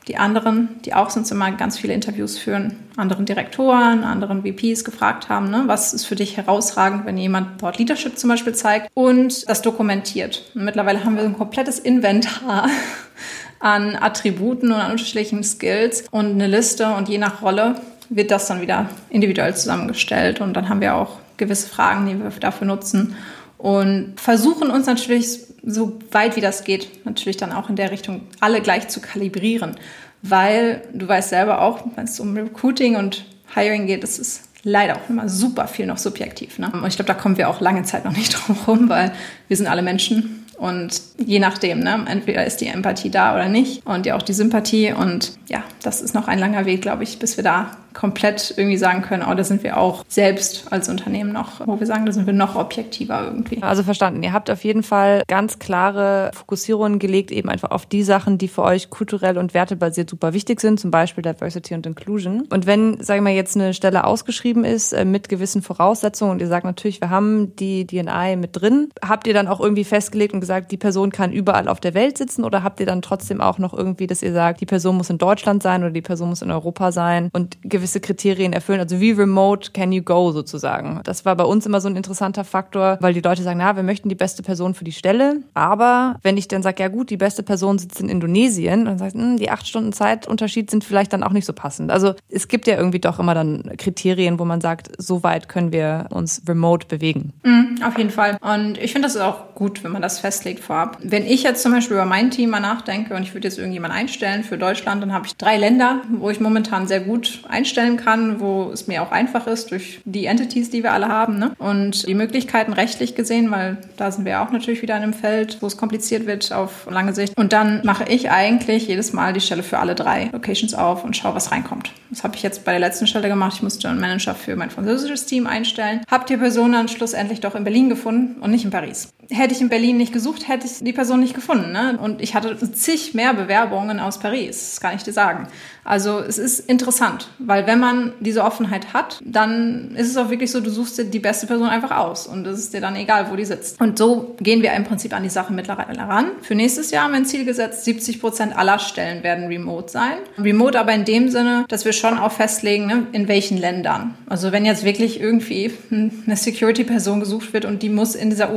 die 0.07 0.17
anderen, 0.17 0.69
die 0.85 0.93
auch 0.93 1.09
sonst 1.09 1.31
immer 1.31 1.51
ganz 1.51 1.77
viele 1.77 1.93
Interviews 1.93 2.37
führen, 2.37 2.77
anderen 2.95 3.25
Direktoren, 3.25 4.03
anderen 4.03 4.43
VPs 4.43 4.85
gefragt 4.85 5.29
haben, 5.29 5.49
ne, 5.49 5.63
was 5.65 5.93
ist 5.93 6.05
für 6.05 6.15
dich 6.15 6.37
herausragend, 6.37 7.05
wenn 7.05 7.17
jemand 7.17 7.61
dort 7.61 7.77
Leadership 7.77 8.17
zum 8.17 8.29
Beispiel 8.29 8.55
zeigt 8.55 8.89
und 8.93 9.49
das 9.49 9.61
dokumentiert. 9.61 10.49
Und 10.55 10.63
mittlerweile 10.63 11.03
haben 11.03 11.17
wir 11.17 11.23
ein 11.23 11.37
komplettes 11.37 11.79
Inventar 11.79 12.69
an 13.59 13.95
Attributen 13.95 14.71
und 14.71 14.79
an 14.79 14.91
unterschiedlichen 14.91 15.43
Skills 15.43 16.05
und 16.11 16.31
eine 16.31 16.47
Liste 16.47 16.93
und 16.93 17.09
je 17.09 17.17
nach 17.17 17.41
Rolle 17.41 17.75
wird 18.09 18.31
das 18.31 18.47
dann 18.47 18.61
wieder 18.61 18.89
individuell 19.09 19.55
zusammengestellt 19.55 20.41
und 20.41 20.53
dann 20.53 20.69
haben 20.69 20.81
wir 20.81 20.95
auch 20.95 21.17
gewisse 21.37 21.67
Fragen, 21.67 22.05
die 22.07 22.17
wir 22.17 22.29
dafür 22.39 22.67
nutzen 22.67 23.15
und 23.57 24.13
versuchen 24.17 24.69
uns 24.69 24.85
natürlich 24.85 25.39
so 25.65 25.99
weit 26.11 26.35
wie 26.35 26.41
das 26.41 26.63
geht, 26.63 27.05
natürlich 27.05 27.37
dann 27.37 27.51
auch 27.51 27.69
in 27.69 27.75
der 27.75 27.91
Richtung 27.91 28.21
alle 28.39 28.61
gleich 28.61 28.87
zu 28.87 29.01
kalibrieren, 29.01 29.75
weil 30.21 30.83
du 30.93 31.07
weißt 31.07 31.29
selber 31.29 31.61
auch, 31.61 31.83
wenn 31.95 32.05
es 32.05 32.19
um 32.19 32.35
Recruiting 32.35 32.95
und 32.95 33.25
Hiring 33.53 33.87
geht, 33.87 34.03
das 34.03 34.19
ist 34.19 34.43
leider 34.63 34.97
auch 34.97 35.09
immer 35.09 35.29
super 35.29 35.67
viel 35.67 35.85
noch 35.85 35.97
subjektiv. 35.97 36.59
Ne? 36.59 36.71
Und 36.71 36.85
ich 36.87 36.95
glaube, 36.95 37.07
da 37.07 37.13
kommen 37.13 37.37
wir 37.37 37.49
auch 37.49 37.61
lange 37.61 37.83
Zeit 37.83 38.05
noch 38.05 38.11
nicht 38.11 38.33
drum 38.47 38.57
rum, 38.67 38.89
weil 38.89 39.13
wir 39.47 39.57
sind 39.57 39.67
alle 39.67 39.81
Menschen 39.81 40.45
und 40.57 41.01
je 41.17 41.39
nachdem, 41.39 41.79
ne, 41.79 42.05
entweder 42.07 42.45
ist 42.45 42.61
die 42.61 42.67
Empathie 42.67 43.09
da 43.09 43.35
oder 43.35 43.49
nicht 43.49 43.85
und 43.85 44.05
ja 44.05 44.15
auch 44.15 44.21
die 44.21 44.33
Sympathie. 44.33 44.93
Und 44.93 45.37
ja, 45.47 45.63
das 45.81 46.01
ist 46.01 46.13
noch 46.13 46.27
ein 46.27 46.39
langer 46.39 46.65
Weg, 46.65 46.81
glaube 46.81 47.03
ich, 47.03 47.19
bis 47.19 47.37
wir 47.37 47.43
da 47.43 47.71
komplett 47.97 48.53
irgendwie 48.55 48.77
sagen 48.77 49.01
können, 49.01 49.23
oh, 49.27 49.33
da 49.33 49.43
sind 49.43 49.63
wir 49.63 49.77
auch 49.77 50.05
selbst 50.07 50.71
als 50.71 50.87
Unternehmen 50.87 51.33
noch, 51.33 51.65
wo 51.65 51.79
wir 51.79 51.87
sagen, 51.87 52.05
da 52.05 52.11
sind 52.11 52.27
wir 52.27 52.33
noch 52.33 52.55
objektiver 52.55 53.23
irgendwie. 53.25 53.63
Also 53.63 53.81
verstanden. 53.81 54.21
Ihr 54.21 54.33
habt 54.33 54.51
auf 54.51 54.63
jeden 54.63 54.83
Fall 54.83 55.23
ganz 55.27 55.57
klare 55.57 56.29
Fokussierungen 56.35 56.99
gelegt, 56.99 57.31
eben 57.31 57.49
einfach 57.49 57.71
auf 57.71 57.87
die 57.87 58.03
Sachen, 58.03 58.37
die 58.37 58.49
für 58.49 58.61
euch 58.61 58.91
kulturell 58.91 59.39
und 59.39 59.55
wertebasiert 59.55 60.11
super 60.11 60.33
wichtig 60.33 60.61
sind, 60.61 60.79
zum 60.79 60.91
Beispiel 60.91 61.23
Diversity 61.23 61.73
und 61.73 61.87
Inclusion. 61.87 62.43
Und 62.51 62.67
wenn, 62.67 63.01
sagen 63.01 63.25
wir 63.25 63.33
jetzt 63.33 63.55
eine 63.55 63.73
Stelle 63.73 64.03
ausgeschrieben 64.03 64.63
ist 64.63 64.93
äh, 64.93 65.03
mit 65.03 65.27
gewissen 65.27 65.63
Voraussetzungen 65.63 66.33
und 66.33 66.41
ihr 66.41 66.47
sagt 66.47 66.65
natürlich, 66.65 67.01
wir 67.01 67.09
haben 67.09 67.55
die 67.55 67.87
DNI 67.87 68.35
mit 68.35 68.61
drin, 68.61 68.89
habt 69.03 69.25
ihr 69.25 69.33
dann 69.33 69.47
auch 69.47 69.59
irgendwie 69.59 69.85
festgelegt 69.85 70.35
und 70.35 70.41
gesagt, 70.41 70.71
die 70.71 70.77
Person 70.77 71.06
kann 71.11 71.31
überall 71.31 71.67
auf 71.67 71.79
der 71.79 71.93
Welt 71.93 72.17
sitzen 72.17 72.43
oder 72.43 72.63
habt 72.63 72.79
ihr 72.79 72.85
dann 72.85 73.01
trotzdem 73.01 73.41
auch 73.41 73.57
noch 73.57 73.73
irgendwie, 73.73 74.07
dass 74.07 74.21
ihr 74.21 74.33
sagt, 74.33 74.61
die 74.61 74.65
Person 74.65 74.97
muss 74.97 75.09
in 75.09 75.17
Deutschland 75.17 75.63
sein 75.63 75.83
oder 75.83 75.91
die 75.91 76.01
Person 76.01 76.29
muss 76.29 76.41
in 76.41 76.51
Europa 76.51 76.91
sein 76.91 77.29
und 77.33 77.57
gewisse 77.63 77.87
gewisse 77.87 78.01
Kriterien 78.01 78.53
erfüllen. 78.53 78.79
Also 78.79 78.99
wie 78.99 79.11
remote 79.11 79.71
can 79.71 79.91
you 79.91 80.01
go 80.01 80.31
sozusagen. 80.31 80.99
Das 81.03 81.25
war 81.25 81.35
bei 81.35 81.43
uns 81.43 81.65
immer 81.65 81.81
so 81.81 81.87
ein 81.87 81.95
interessanter 81.95 82.43
Faktor, 82.43 82.97
weil 82.99 83.13
die 83.13 83.21
Leute 83.21 83.43
sagen, 83.43 83.59
na, 83.59 83.75
wir 83.75 83.83
möchten 83.83 84.09
die 84.09 84.15
beste 84.15 84.43
Person 84.43 84.73
für 84.73 84.83
die 84.83 84.91
Stelle. 84.91 85.37
Aber 85.53 86.17
wenn 86.21 86.37
ich 86.37 86.47
dann 86.47 86.63
sage, 86.63 86.83
ja 86.83 86.89
gut, 86.89 87.09
die 87.09 87.17
beste 87.17 87.43
Person 87.43 87.79
sitzt 87.79 88.01
in 88.01 88.09
Indonesien, 88.09 88.85
dann 88.85 88.97
sagt, 88.97 89.13
hm, 89.13 89.37
die 89.37 89.49
acht 89.49 89.67
Stunden 89.67 89.93
Zeitunterschied 89.93 90.69
sind 90.69 90.83
vielleicht 90.83 91.13
dann 91.13 91.23
auch 91.23 91.31
nicht 91.31 91.45
so 91.45 91.53
passend. 91.53 91.91
Also 91.91 92.13
es 92.29 92.47
gibt 92.47 92.67
ja 92.67 92.75
irgendwie 92.75 92.99
doch 92.99 93.19
immer 93.19 93.33
dann 93.33 93.71
Kriterien, 93.77 94.39
wo 94.39 94.45
man 94.45 94.61
sagt, 94.61 94.89
so 94.97 95.23
weit 95.23 95.47
können 95.47 95.71
wir 95.71 96.07
uns 96.09 96.41
remote 96.47 96.87
bewegen. 96.87 97.33
Mhm, 97.43 97.79
auf 97.85 97.97
jeden 97.97 98.11
Fall. 98.11 98.37
Und 98.41 98.77
ich 98.77 98.91
finde, 98.91 99.07
das 99.07 99.15
ist 99.15 99.21
auch 99.21 99.55
gut, 99.55 99.83
wenn 99.83 99.91
man 99.91 100.01
das 100.01 100.19
festlegt 100.19 100.59
vorab, 100.59 100.96
wenn 101.01 101.25
ich 101.25 101.43
jetzt 101.43 101.61
zum 101.61 101.71
Beispiel 101.71 101.95
über 101.95 102.05
mein 102.05 102.27
mal 102.47 102.59
nachdenke 102.59 103.15
und 103.15 103.23
ich 103.23 103.33
würde 103.33 103.47
jetzt 103.47 103.57
irgendjemand 103.57 103.93
einstellen 103.93 104.43
für 104.43 104.57
Deutschland, 104.57 105.01
dann 105.01 105.13
habe 105.13 105.25
ich 105.25 105.35
drei 105.37 105.57
Länder, 105.57 106.01
wo 106.09 106.29
ich 106.29 106.39
momentan 106.39 106.87
sehr 106.87 106.99
gut 106.99 107.41
einstellen 107.47 107.97
kann, 107.97 108.39
wo 108.39 108.69
es 108.71 108.87
mir 108.87 109.01
auch 109.01 109.11
einfach 109.11 109.47
ist 109.47 109.71
durch 109.71 110.01
die 110.05 110.25
Entities, 110.25 110.69
die 110.69 110.83
wir 110.83 110.91
alle 110.91 111.07
haben. 111.07 111.39
Ne? 111.39 111.53
Und 111.57 112.07
die 112.07 112.13
Möglichkeiten 112.13 112.73
rechtlich 112.73 113.15
gesehen, 113.15 113.49
weil 113.49 113.77
da 113.95 114.11
sind 114.11 114.25
wir 114.25 114.41
auch 114.41 114.51
natürlich 114.51 114.81
wieder 114.81 114.97
in 114.97 115.03
einem 115.03 115.13
Feld, 115.13 115.57
wo 115.61 115.67
es 115.67 115.77
kompliziert 115.77 116.27
wird 116.27 116.51
auf 116.51 116.87
lange 116.89 117.13
Sicht. 117.13 117.37
Und 117.37 117.53
dann 117.53 117.81
mache 117.83 118.05
ich 118.07 118.29
eigentlich 118.29 118.87
jedes 118.87 119.13
Mal 119.13 119.33
die 119.33 119.41
Stelle 119.41 119.63
für 119.63 119.79
alle 119.79 119.95
drei 119.95 120.29
Locations 120.31 120.73
auf 120.73 121.03
und 121.03 121.15
schaue, 121.15 121.33
was 121.33 121.51
reinkommt. 121.51 121.91
Das 122.09 122.23
habe 122.23 122.35
ich 122.35 122.43
jetzt 122.43 122.65
bei 122.65 122.71
der 122.71 122.79
letzten 122.79 123.07
Stelle 123.07 123.29
gemacht. 123.29 123.53
Ich 123.55 123.63
musste 123.63 123.89
einen 123.89 123.99
Manager 123.99 124.35
für 124.35 124.55
mein 124.55 124.69
französisches 124.69 125.25
Team 125.25 125.47
einstellen. 125.47 126.01
Habe 126.09 126.25
die 126.25 126.37
Person 126.37 126.73
dann 126.73 126.87
schlussendlich 126.87 127.39
doch 127.39 127.55
in 127.55 127.63
Berlin 127.63 127.89
gefunden 127.89 128.41
und 128.41 128.51
nicht 128.51 128.65
in 128.65 128.71
Paris. 128.71 129.09
Hätte 129.29 129.53
ich 129.53 129.61
in 129.61 129.69
Berlin 129.69 129.97
nicht 129.97 130.13
gesucht, 130.13 130.47
hätte 130.47 130.67
ich 130.67 130.79
die 130.79 130.93
Person 130.93 131.19
nicht 131.19 131.33
gefunden. 131.33 131.71
Ne? 131.71 131.97
Und 132.01 132.21
ich 132.21 132.35
hatte 132.35 132.57
zig 132.73 133.13
mehr 133.13 133.33
Bewerbungen 133.33 133.99
aus 133.99 134.19
Paris. 134.19 134.71
Das 134.71 134.81
kann 134.81 134.95
ich 134.95 135.03
dir 135.03 135.13
sagen. 135.13 135.47
Also 135.87 136.19
es 136.19 136.37
ist 136.37 136.59
interessant, 136.59 137.29
weil 137.39 137.65
wenn 137.65 137.79
man 137.79 138.11
diese 138.19 138.43
Offenheit 138.43 138.93
hat, 138.93 139.21
dann 139.23 139.95
ist 139.95 140.09
es 140.09 140.17
auch 140.17 140.29
wirklich 140.29 140.51
so, 140.51 140.59
du 140.59 140.69
suchst 140.69 140.97
dir 140.97 141.05
die 141.05 141.19
beste 141.19 141.47
Person 141.47 141.69
einfach 141.69 141.91
aus 141.91 142.27
und 142.27 142.45
es 142.45 142.59
ist 142.59 142.73
dir 142.73 142.81
dann 142.81 142.97
egal, 142.97 143.31
wo 143.31 143.37
die 143.37 143.45
sitzt. 143.45 143.79
Und 143.79 143.97
so 143.97 144.35
gehen 144.41 144.61
wir 144.61 144.73
im 144.73 144.83
Prinzip 144.83 145.13
an 145.13 145.23
die 145.23 145.29
Sache 145.29 145.53
mittlerweile 145.53 145.97
ran. 145.99 146.31
Für 146.41 146.55
nächstes 146.55 146.91
Jahr 146.91 147.05
haben 147.05 147.11
wir 147.11 147.17
ein 147.17 147.25
Ziel 147.25 147.45
gesetzt, 147.45 147.85
70 147.85 148.19
Prozent 148.19 148.57
aller 148.57 148.79
Stellen 148.79 149.23
werden 149.23 149.47
remote 149.47 149.89
sein. 149.89 150.17
Remote 150.37 150.77
aber 150.77 150.93
in 150.93 151.05
dem 151.05 151.29
Sinne, 151.29 151.63
dass 151.69 151.85
wir 151.85 151.93
schon 151.93 152.17
auch 152.17 152.33
festlegen, 152.33 152.85
ne, 152.85 153.07
in 153.13 153.29
welchen 153.29 153.57
Ländern. 153.57 154.15
Also 154.27 154.51
wenn 154.51 154.65
jetzt 154.65 154.83
wirklich 154.83 155.21
irgendwie 155.21 155.71
eine 155.89 156.35
Security-Person 156.35 157.21
gesucht 157.21 157.53
wird 157.53 157.63
und 157.63 157.81
die 157.81 157.89
muss 157.89 158.13
in 158.13 158.29
dieser 158.29 158.53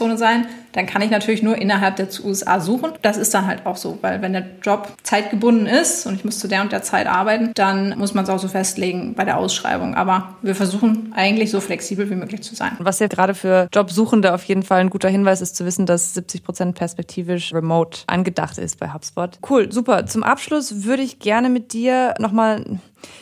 USA-Zeitzone 0.00 0.16
sein, 0.16 0.46
dann 0.72 0.86
kann 0.86 1.02
ich 1.02 1.10
natürlich 1.10 1.42
nur 1.42 1.56
innerhalb 1.56 1.96
der 1.96 2.08
USA 2.24 2.60
suchen. 2.60 2.92
Das 3.02 3.16
ist 3.16 3.34
dann 3.34 3.46
halt 3.46 3.66
auch 3.66 3.76
so, 3.76 3.98
weil 4.02 4.22
wenn 4.22 4.32
der 4.32 4.46
Job 4.62 4.92
zeitgebunden 5.02 5.66
ist 5.66 6.06
und 6.06 6.14
ich 6.14 6.24
muss 6.24 6.38
zu 6.38 6.48
der 6.48 6.62
und 6.62 6.72
der 6.72 6.82
Zeit 6.82 7.06
arbeiten, 7.06 7.52
dann 7.54 7.98
muss 7.98 8.14
man 8.14 8.24
es 8.24 8.30
auch 8.30 8.38
so 8.38 8.48
festlegen 8.48 9.14
bei 9.14 9.24
der 9.24 9.38
Ausschreibung. 9.38 9.94
Aber 9.94 10.36
wir 10.42 10.54
versuchen 10.54 11.12
eigentlich 11.14 11.50
so 11.50 11.60
flexibel 11.60 12.08
wie 12.10 12.14
möglich 12.14 12.42
zu 12.42 12.54
sein. 12.54 12.72
Was 12.78 12.98
ja 12.98 13.06
gerade 13.06 13.34
für 13.34 13.68
Jobsuchende 13.72 14.34
auf 14.34 14.44
jeden 14.44 14.62
Fall 14.62 14.80
ein 14.80 14.90
guter 14.90 15.08
Hinweis 15.08 15.40
ist, 15.40 15.56
zu 15.56 15.64
wissen, 15.64 15.86
dass 15.86 16.14
70 16.14 16.44
Prozent 16.44 16.74
perspektivisch 16.76 17.52
remote 17.52 18.00
angedacht 18.06 18.58
ist 18.58 18.78
bei 18.78 18.92
HubSpot. 18.92 19.38
Cool, 19.48 19.72
super. 19.72 20.06
Zum 20.06 20.22
Abschluss 20.22 20.84
würde 20.84 21.02
ich 21.02 21.18
gerne 21.18 21.48
mit 21.48 21.72
dir 21.72 22.14
nochmal 22.18 22.64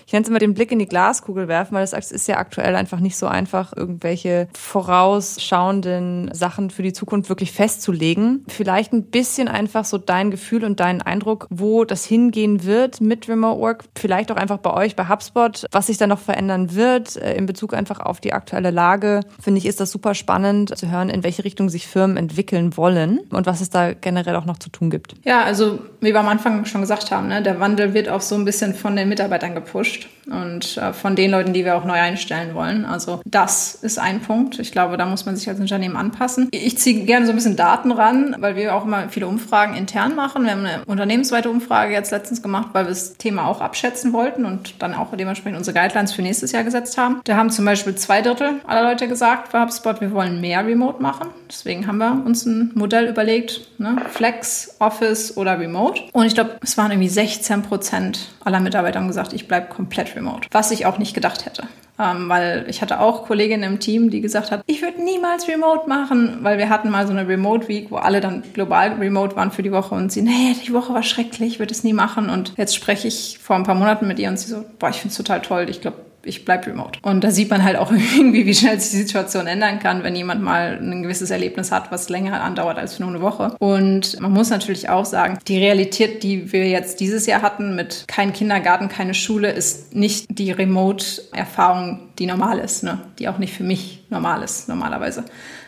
ich 0.06 0.12
nenne 0.12 0.22
es 0.22 0.28
immer 0.28 0.38
den 0.38 0.54
Blick 0.54 0.72
in 0.72 0.78
die 0.78 0.86
Glaskugel 0.86 1.48
werfen, 1.48 1.74
weil 1.74 1.82
es 1.84 1.92
ist 1.92 2.28
ja 2.28 2.38
aktuell 2.38 2.76
einfach 2.76 3.00
nicht 3.00 3.16
so 3.16 3.26
einfach, 3.26 3.76
irgendwelche 3.76 4.48
vorausschauenden 4.54 6.30
Sachen 6.32 6.70
für 6.70 6.82
die 6.82 6.92
Zukunft 6.92 7.28
festzulegen. 7.44 8.44
Vielleicht 8.48 8.92
ein 8.92 9.04
bisschen 9.04 9.48
einfach 9.48 9.84
so 9.84 9.98
dein 9.98 10.30
Gefühl 10.30 10.64
und 10.64 10.80
deinen 10.80 11.02
Eindruck, 11.02 11.46
wo 11.50 11.84
das 11.84 12.04
hingehen 12.04 12.64
wird 12.64 13.00
mit 13.00 13.28
Remote 13.28 13.60
Work. 13.60 13.84
Vielleicht 13.96 14.32
auch 14.32 14.36
einfach 14.36 14.58
bei 14.58 14.72
euch, 14.72 14.96
bei 14.96 15.08
HubSpot, 15.08 15.66
was 15.70 15.86
sich 15.86 15.98
da 15.98 16.06
noch 16.06 16.18
verändern 16.18 16.74
wird 16.74 17.16
äh, 17.16 17.34
in 17.34 17.46
Bezug 17.46 17.74
einfach 17.74 18.00
auf 18.00 18.20
die 18.20 18.32
aktuelle 18.32 18.70
Lage. 18.70 19.20
Finde 19.40 19.58
ich, 19.58 19.66
ist 19.66 19.80
das 19.80 19.90
super 19.90 20.14
spannend 20.14 20.76
zu 20.76 20.90
hören, 20.90 21.10
in 21.10 21.22
welche 21.22 21.44
Richtung 21.44 21.68
sich 21.68 21.86
Firmen 21.86 22.16
entwickeln 22.16 22.76
wollen 22.76 23.20
und 23.30 23.46
was 23.46 23.60
es 23.60 23.70
da 23.70 23.92
generell 23.92 24.36
auch 24.36 24.46
noch 24.46 24.58
zu 24.58 24.70
tun 24.70 24.90
gibt. 24.90 25.14
Ja, 25.24 25.42
also 25.42 25.78
wie 26.00 26.12
wir 26.12 26.20
am 26.20 26.28
Anfang 26.28 26.64
schon 26.64 26.80
gesagt 26.80 27.10
haben, 27.10 27.28
ne, 27.28 27.42
der 27.42 27.60
Wandel 27.60 27.94
wird 27.94 28.08
auch 28.08 28.20
so 28.20 28.34
ein 28.34 28.44
bisschen 28.44 28.74
von 28.74 28.96
den 28.96 29.08
Mitarbeitern 29.08 29.54
gepusht 29.54 30.08
und 30.30 30.76
äh, 30.76 30.92
von 30.92 31.16
den 31.16 31.30
Leuten, 31.30 31.52
die 31.52 31.64
wir 31.64 31.76
auch 31.76 31.84
neu 31.84 31.94
einstellen 31.94 32.54
wollen. 32.54 32.84
Also 32.84 33.20
das 33.24 33.74
ist 33.74 33.98
ein 33.98 34.20
Punkt. 34.20 34.58
Ich 34.58 34.72
glaube, 34.72 34.96
da 34.96 35.06
muss 35.06 35.26
man 35.26 35.36
sich 35.36 35.48
als 35.48 35.60
Unternehmen 35.60 35.96
anpassen. 35.96 36.48
Ich 36.50 36.78
ziehe 36.78 37.04
gerne 37.04 37.26
so 37.26 37.32
ein 37.32 37.36
bisschen 37.36 37.56
Daten 37.56 37.92
ran, 37.92 38.36
weil 38.38 38.56
wir 38.56 38.74
auch 38.74 38.84
immer 38.84 39.08
viele 39.08 39.26
Umfragen 39.26 39.74
intern 39.74 40.14
machen. 40.14 40.44
Wir 40.44 40.52
haben 40.52 40.64
eine 40.64 40.84
unternehmensweite 40.86 41.50
Umfrage 41.50 41.92
jetzt 41.92 42.10
letztens 42.10 42.42
gemacht, 42.42 42.68
weil 42.72 42.84
wir 42.84 42.90
das 42.90 43.14
Thema 43.14 43.46
auch 43.46 43.60
abschätzen 43.60 44.12
wollten 44.12 44.44
und 44.44 44.82
dann 44.82 44.94
auch 44.94 45.14
dementsprechend 45.16 45.58
unsere 45.58 45.78
Guidelines 45.78 46.12
für 46.12 46.22
nächstes 46.22 46.52
Jahr 46.52 46.64
gesetzt 46.64 46.98
haben. 46.98 47.20
Da 47.24 47.36
haben 47.36 47.50
zum 47.50 47.64
Beispiel 47.64 47.94
zwei 47.94 48.22
Drittel 48.22 48.60
aller 48.66 48.82
Leute 48.82 49.08
gesagt 49.08 49.52
bei 49.52 49.60
HubSpot, 49.60 50.00
wir 50.00 50.12
wollen 50.12 50.40
mehr 50.40 50.66
Remote 50.66 51.02
machen. 51.02 51.28
Deswegen 51.48 51.86
haben 51.86 51.98
wir 51.98 52.22
uns 52.24 52.44
ein 52.44 52.72
Modell 52.74 53.08
überlegt, 53.08 53.68
ne? 53.78 53.96
Flex, 54.10 54.76
Office 54.78 55.36
oder 55.36 55.58
Remote. 55.58 56.02
Und 56.12 56.26
ich 56.26 56.34
glaube, 56.34 56.56
es 56.62 56.76
waren 56.76 56.90
irgendwie 56.90 57.08
16 57.08 57.62
Prozent 57.62 58.35
aller 58.46 58.60
Mitarbeiter 58.60 59.00
haben 59.00 59.08
gesagt, 59.08 59.32
ich 59.32 59.48
bleibe 59.48 59.68
komplett 59.68 60.14
remote. 60.14 60.48
Was 60.52 60.70
ich 60.70 60.86
auch 60.86 60.98
nicht 60.98 61.14
gedacht 61.14 61.44
hätte. 61.44 61.64
Ähm, 61.98 62.28
weil 62.28 62.66
ich 62.68 62.82
hatte 62.82 63.00
auch 63.00 63.26
Kolleginnen 63.26 63.62
im 63.64 63.80
Team, 63.80 64.10
die 64.10 64.20
gesagt 64.20 64.50
hat, 64.50 64.62
ich 64.66 64.82
würde 64.82 65.02
niemals 65.02 65.48
remote 65.48 65.88
machen, 65.88 66.38
weil 66.42 66.58
wir 66.58 66.68
hatten 66.68 66.90
mal 66.90 67.06
so 67.06 67.12
eine 67.12 67.26
Remote 67.26 67.68
Week, 67.68 67.90
wo 67.90 67.96
alle 67.96 68.20
dann 68.20 68.42
global 68.52 68.92
remote 68.92 69.34
waren 69.34 69.50
für 69.50 69.62
die 69.62 69.72
Woche 69.72 69.94
und 69.94 70.12
sie, 70.12 70.22
nee, 70.22 70.54
die 70.66 70.74
Woche 70.74 70.92
war 70.92 71.02
schrecklich, 71.02 71.54
ich 71.54 71.58
würde 71.58 71.72
es 71.72 71.84
nie 71.84 71.94
machen. 71.94 72.28
Und 72.28 72.52
jetzt 72.56 72.76
spreche 72.76 73.08
ich 73.08 73.38
vor 73.42 73.56
ein 73.56 73.64
paar 73.64 73.74
Monaten 73.74 74.06
mit 74.06 74.18
ihr 74.18 74.28
und 74.28 74.38
sie 74.38 74.50
so, 74.50 74.64
boah, 74.78 74.90
ich 74.90 74.96
finde 74.96 75.12
es 75.12 75.16
total 75.16 75.40
toll, 75.40 75.66
ich 75.70 75.80
glaube, 75.80 75.96
ich 76.26 76.44
bleibe 76.44 76.66
remote. 76.66 76.98
Und 77.02 77.24
da 77.24 77.30
sieht 77.30 77.50
man 77.50 77.62
halt 77.62 77.76
auch 77.76 77.92
irgendwie, 78.16 78.46
wie 78.46 78.54
schnell 78.54 78.78
sich 78.80 78.90
die 78.90 79.06
Situation 79.06 79.46
ändern 79.46 79.78
kann, 79.78 80.02
wenn 80.02 80.16
jemand 80.16 80.42
mal 80.42 80.78
ein 80.80 81.02
gewisses 81.02 81.30
Erlebnis 81.30 81.72
hat, 81.72 81.90
was 81.90 82.08
länger 82.08 82.42
andauert 82.42 82.78
als 82.78 82.98
nur 82.98 83.08
eine 83.08 83.20
Woche. 83.20 83.56
Und 83.58 84.20
man 84.20 84.32
muss 84.32 84.50
natürlich 84.50 84.88
auch 84.88 85.04
sagen, 85.04 85.38
die 85.46 85.58
Realität, 85.58 86.22
die 86.22 86.52
wir 86.52 86.68
jetzt 86.68 87.00
dieses 87.00 87.26
Jahr 87.26 87.42
hatten 87.42 87.74
mit 87.74 88.04
kein 88.08 88.32
Kindergarten, 88.32 88.88
keine 88.88 89.14
Schule, 89.14 89.50
ist 89.50 89.94
nicht 89.94 90.26
die 90.28 90.50
Remote-Erfahrung, 90.50 92.08
die 92.18 92.26
normal 92.26 92.58
ist, 92.58 92.82
ne? 92.82 93.00
die 93.18 93.28
auch 93.28 93.38
nicht 93.38 93.54
für 93.54 93.64
mich 93.64 94.04
normal 94.10 94.42
ist 94.42 94.68
normalerweise. 94.68 95.24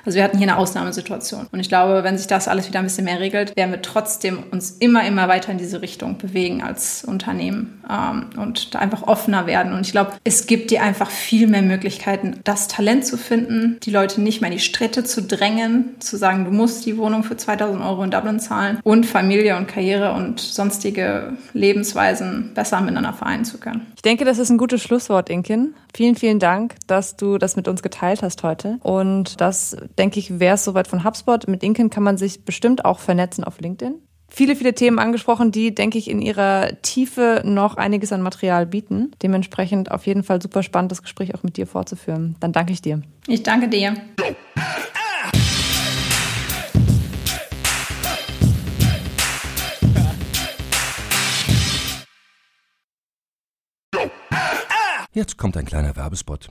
Also 0.09 0.17
wir 0.17 0.25
hatten 0.25 0.39
hier 0.39 0.49
eine 0.49 0.57
Ausnahmesituation. 0.57 1.49
Und 1.53 1.61
ich 1.61 1.69
glaube, 1.69 2.03
wenn 2.03 2.17
sich 2.17 2.27
das 2.27 2.49
alles 2.49 2.67
wieder 2.67 2.79
ein 2.79 2.87
bisschen 2.87 3.05
mehr 3.05 3.21
regelt, 3.21 3.55
werden 3.55 3.73
wir 3.73 3.83
trotzdem 3.83 4.43
uns 4.51 4.71
immer, 4.71 5.07
immer 5.07 5.29
weiter 5.29 5.53
in 5.53 5.59
diese 5.59 5.83
Richtung 5.83 6.17
bewegen 6.17 6.63
als 6.63 7.05
Unternehmen 7.05 7.85
ähm, 7.91 8.31
und 8.41 8.75
da 8.75 8.79
einfach 8.79 9.03
offener 9.03 9.47
werden. 9.47 9.75
Und 9.75 9.85
ich 9.85 9.93
glaube, 9.93 10.13
es 10.25 10.47
gibt 10.47 10.71
dir 10.71 10.83
einfach 10.83 11.11
viel 11.11 11.47
mehr 11.47 11.61
Möglichkeiten, 11.61 12.41
das 12.45 12.69
Talent 12.69 13.05
zu 13.05 13.19
finden, 13.19 13.79
die 13.83 13.91
Leute 13.91 14.23
nicht 14.23 14.41
mehr 14.41 14.51
in 14.51 14.57
die 14.57 14.63
Städte 14.63 15.05
zu 15.05 15.21
drängen, 15.21 15.97
zu 15.99 16.17
sagen, 16.17 16.47
du 16.47 16.53
musst 16.53 16.87
die 16.87 16.97
Wohnung 16.97 17.23
für 17.23 17.37
2000 17.37 17.85
Euro 17.85 18.03
in 18.03 18.11
Dublin 18.11 18.41
zahlen 18.41 18.79
und 18.85 19.05
Familie 19.05 19.59
und 19.59 19.69
Karriere 19.69 20.15
und 20.15 20.41
sonstige 20.41 21.35
Lebensweisen 21.53 22.53
besser 22.55 22.81
miteinander 22.81 23.13
vereinen 23.13 23.45
zu 23.45 23.59
können. 23.59 23.87
Ich 23.95 24.01
denke, 24.01 24.25
das 24.25 24.39
ist 24.39 24.49
ein 24.49 24.57
gutes 24.57 24.83
Schlusswort, 24.83 25.29
Inkin. 25.29 25.75
Vielen, 25.95 26.15
vielen 26.15 26.39
Dank, 26.39 26.77
dass 26.87 27.17
du 27.17 27.39
das 27.39 27.57
mit 27.57 27.67
uns 27.67 27.83
geteilt 27.83 28.23
hast 28.23 28.43
heute. 28.43 28.79
Und 28.83 29.41
das 29.41 29.77
denke 29.99 30.19
ich, 30.19 30.39
wäre 30.39 30.55
es 30.55 30.65
soweit 30.65 30.89
von 30.89 31.05
HubSpot. 31.05 31.47
Mit 31.49 31.63
Inken 31.63 31.91
kann 31.91 32.03
man 32.03 32.17
sich 32.17 32.45
bestimmt 32.45 32.85
auch 32.85 33.01
vernetzen 33.01 33.45
auf 33.45 33.61
LinkedIn. 33.61 34.01
Viele, 34.31 34.57
viele 34.57 34.75
Themen 34.75 34.99
angesprochen, 34.99 35.53
die, 35.53 35.75
denke 35.75 35.97
ich, 35.97 36.09
in 36.09 36.21
ihrer 36.21 36.81
Tiefe 36.83 37.43
noch 37.45 37.77
einiges 37.77 38.13
an 38.13 38.21
Material 38.21 38.67
bieten. 38.67 39.13
Dementsprechend 39.23 39.91
auf 39.91 40.07
jeden 40.07 40.23
Fall 40.23 40.41
super 40.43 40.63
spannend, 40.63 40.93
das 40.93 41.03
Gespräch 41.03 41.35
auch 41.35 41.43
mit 41.43 41.57
dir 41.57 41.67
fortzuführen. 41.67 42.37
Dann 42.41 42.53
danke 42.53 42.73
ich 42.73 42.83
dir. 42.83 43.03
Ich 43.27 43.43
danke 43.43 43.69
dir. 43.69 43.97
Jetzt 55.15 55.39
kommt 55.39 55.57
ein 55.57 55.65
kleiner 55.65 55.97
Werbespot. 55.97 56.51